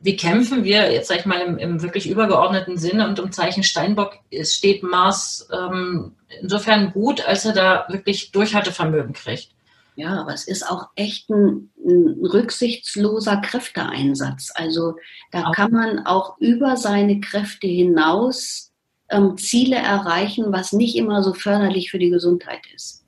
wie 0.03 0.17
kämpfen 0.17 0.65
wir, 0.65 0.93
jetzt 0.93 1.09
sage 1.09 1.21
ich 1.21 1.27
mal 1.27 1.41
im, 1.41 1.59
im, 1.59 1.83
wirklich 1.83 2.11
übergeordneten 2.11 2.77
Sinne 2.77 3.09
und 3.09 3.21
im 3.21 3.31
Zeichen 3.31 3.63
Steinbock 3.63 4.19
steht 4.43 4.83
Mars 4.83 5.49
ähm, 5.53 6.17
insofern 6.41 6.93
gut, 6.93 7.27
als 7.27 7.45
er 7.45 7.53
da 7.53 7.87
wirklich 7.89 8.33
Durchhaltevermögen 8.33 9.13
kriegt. 9.13 9.51
Ja, 9.95 10.21
aber 10.21 10.33
es 10.33 10.49
ist 10.49 10.69
auch 10.69 10.89
echt 10.97 11.31
ein, 11.31 11.71
ein 11.87 12.19
rücksichtsloser 12.21 13.37
Kräfteeinsatz. 13.37 14.51
Also 14.55 14.97
da 15.31 15.45
auch. 15.45 15.53
kann 15.53 15.71
man 15.71 16.07
auch 16.07 16.39
über 16.39 16.77
seine 16.77 17.21
Kräfte 17.21 17.69
hinaus 17.69 18.73
ähm, 19.11 19.37
Ziele 19.37 19.77
erreichen, 19.77 20.47
was 20.49 20.73
nicht 20.73 20.97
immer 20.97 21.23
so 21.23 21.35
förderlich 21.35 21.91
für 21.91 21.99
die 21.99 22.11
Gesundheit 22.11 22.63
ist. 22.75 23.05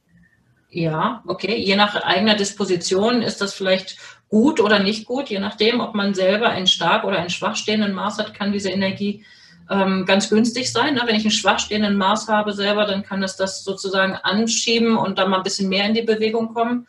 Ja, 0.75 1.23
okay. 1.27 1.57
Je 1.57 1.77
nach 1.77 1.95
eigener 2.03 2.35
Disposition 2.35 3.23
ist 3.23 3.41
das 3.41 3.55
vielleicht 3.55 3.97
gut 4.29 4.61
oder 4.61 4.79
nicht 4.79 5.07
gut, 5.07 5.29
je 5.29 5.39
nachdem, 5.39 5.81
ob 5.81 5.95
man 5.95 6.15
selber 6.15 6.49
einen 6.49 6.67
stark 6.67 7.05
oder 7.05 7.19
einen 7.19 7.31
schwach 7.31 7.57
stehenden 7.57 7.93
Mars 7.93 8.19
hat, 8.19 8.35
kann 8.35 8.53
diese 8.53 8.71
Energie 8.71 9.25
ähm, 9.71 10.05
ganz 10.07 10.29
günstig 10.29 10.73
sein. 10.73 10.95
Ne? 10.95 11.03
Wenn 11.07 11.17
ich 11.17 11.25
einen 11.25 11.31
schwach 11.31 11.59
stehenden 11.59 11.97
Mars 11.97 12.29
habe 12.29 12.53
selber, 12.53 12.85
dann 12.85 13.03
kann 13.03 13.23
es 13.23 13.37
das 13.37 13.65
sozusagen 13.65 14.15
anschieben 14.15 14.97
und 14.97 15.19
dann 15.19 15.31
mal 15.31 15.39
ein 15.39 15.43
bisschen 15.43 15.69
mehr 15.69 15.87
in 15.87 15.95
die 15.95 16.03
Bewegung 16.03 16.53
kommen. 16.53 16.87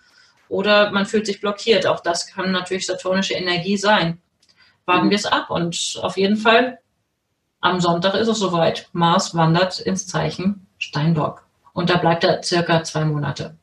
Oder 0.47 0.91
man 0.91 1.05
fühlt 1.05 1.25
sich 1.25 1.41
blockiert. 1.41 1.87
Auch 1.87 2.01
das 2.01 2.27
kann 2.27 2.51
natürlich 2.51 2.85
saturnische 2.85 3.33
Energie 3.33 3.77
sein. 3.77 4.21
Warten 4.85 5.07
mhm. 5.07 5.09
wir 5.11 5.17
es 5.17 5.25
ab. 5.25 5.49
Und 5.49 5.99
auf 6.01 6.17
jeden 6.17 6.37
Fall, 6.37 6.79
am 7.61 7.79
Sonntag 7.79 8.13
ist 8.15 8.27
es 8.27 8.39
soweit. 8.39 8.89
Mars 8.91 9.33
wandert 9.33 9.79
ins 9.79 10.07
Zeichen 10.07 10.67
Steinbock. 10.77 11.45
Und 11.73 11.89
da 11.89 11.97
bleibt 11.97 12.23
er 12.23 12.43
circa 12.43 12.83
zwei 12.83 13.05
Monate. 13.05 13.57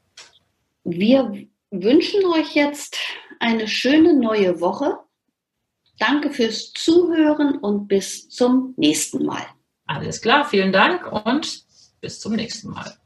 Wir 0.85 1.47
wünschen 1.73 2.25
euch 2.27 2.55
jetzt 2.55 2.99
eine 3.41 3.67
schöne 3.67 4.15
neue 4.15 4.61
Woche. 4.61 4.99
Danke 5.99 6.31
fürs 6.31 6.73
Zuhören 6.73 7.59
und 7.59 7.89
bis 7.89 8.29
zum 8.29 8.75
nächsten 8.77 9.25
Mal. 9.25 9.47
Alles 9.87 10.21
klar, 10.21 10.45
vielen 10.45 10.73
Dank 10.73 11.11
und 11.11 11.65
bis 12.01 12.21
zum 12.21 12.35
nächsten 12.35 12.71
Mal. 12.71 12.97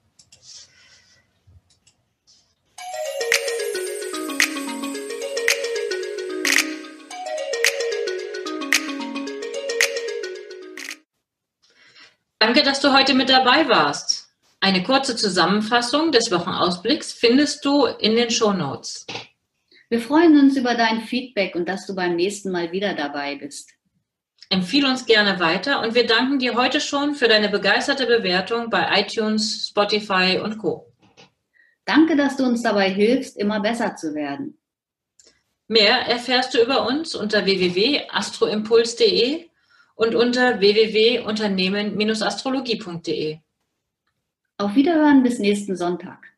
Danke, 12.39 12.63
dass 12.63 12.81
du 12.81 12.93
heute 12.93 13.15
mit 13.15 13.29
dabei 13.29 13.69
warst. 13.69 14.16
Eine 14.67 14.83
kurze 14.83 15.15
Zusammenfassung 15.15 16.11
des 16.11 16.33
Wochenausblicks 16.33 17.13
findest 17.13 17.65
du 17.65 17.87
in 17.87 18.17
den 18.17 18.33
Show 18.33 18.53
Notes. 18.53 19.07
Wir 19.89 20.01
freuen 20.01 20.37
uns 20.41 20.57
über 20.57 20.75
dein 20.75 21.03
Feedback 21.03 21.55
und 21.55 21.69
dass 21.69 21.87
du 21.87 21.95
beim 21.95 22.17
nächsten 22.17 22.51
Mal 22.51 22.73
wieder 22.73 22.95
dabei 22.95 23.37
bist. 23.37 23.71
Empfehle 24.51 24.89
uns 24.89 25.07
gerne 25.07 25.39
weiter 25.39 25.83
und 25.83 25.95
wir 25.95 26.05
danken 26.05 26.41
dir 26.41 26.57
heute 26.57 26.81
schon 26.81 27.15
für 27.15 27.29
deine 27.29 27.49
begeisterte 27.49 28.07
Bewertung 28.07 28.69
bei 28.69 29.03
iTunes, 29.03 29.69
Spotify 29.69 30.41
und 30.43 30.59
Co. 30.59 30.93
Danke, 31.85 32.17
dass 32.17 32.37
du 32.37 32.43
uns 32.43 32.65
dabei 32.65 32.91
hilfst, 32.91 33.37
immer 33.37 33.61
besser 33.61 33.95
zu 33.95 34.17
werden. 34.17 34.59
Mehr 35.69 36.09
erfährst 36.09 36.55
du 36.55 36.59
über 36.61 36.89
uns 36.89 37.15
unter 37.15 37.45
www.astroimpuls.de 37.45 39.49
und 39.95 40.17
unter 40.17 40.59
www.unternehmen-astrologie.de. 40.59 43.46
Auf 44.59 44.75
Wiederhören 44.75 45.23
bis 45.23 45.39
nächsten 45.39 45.77
Sonntag. 45.77 46.36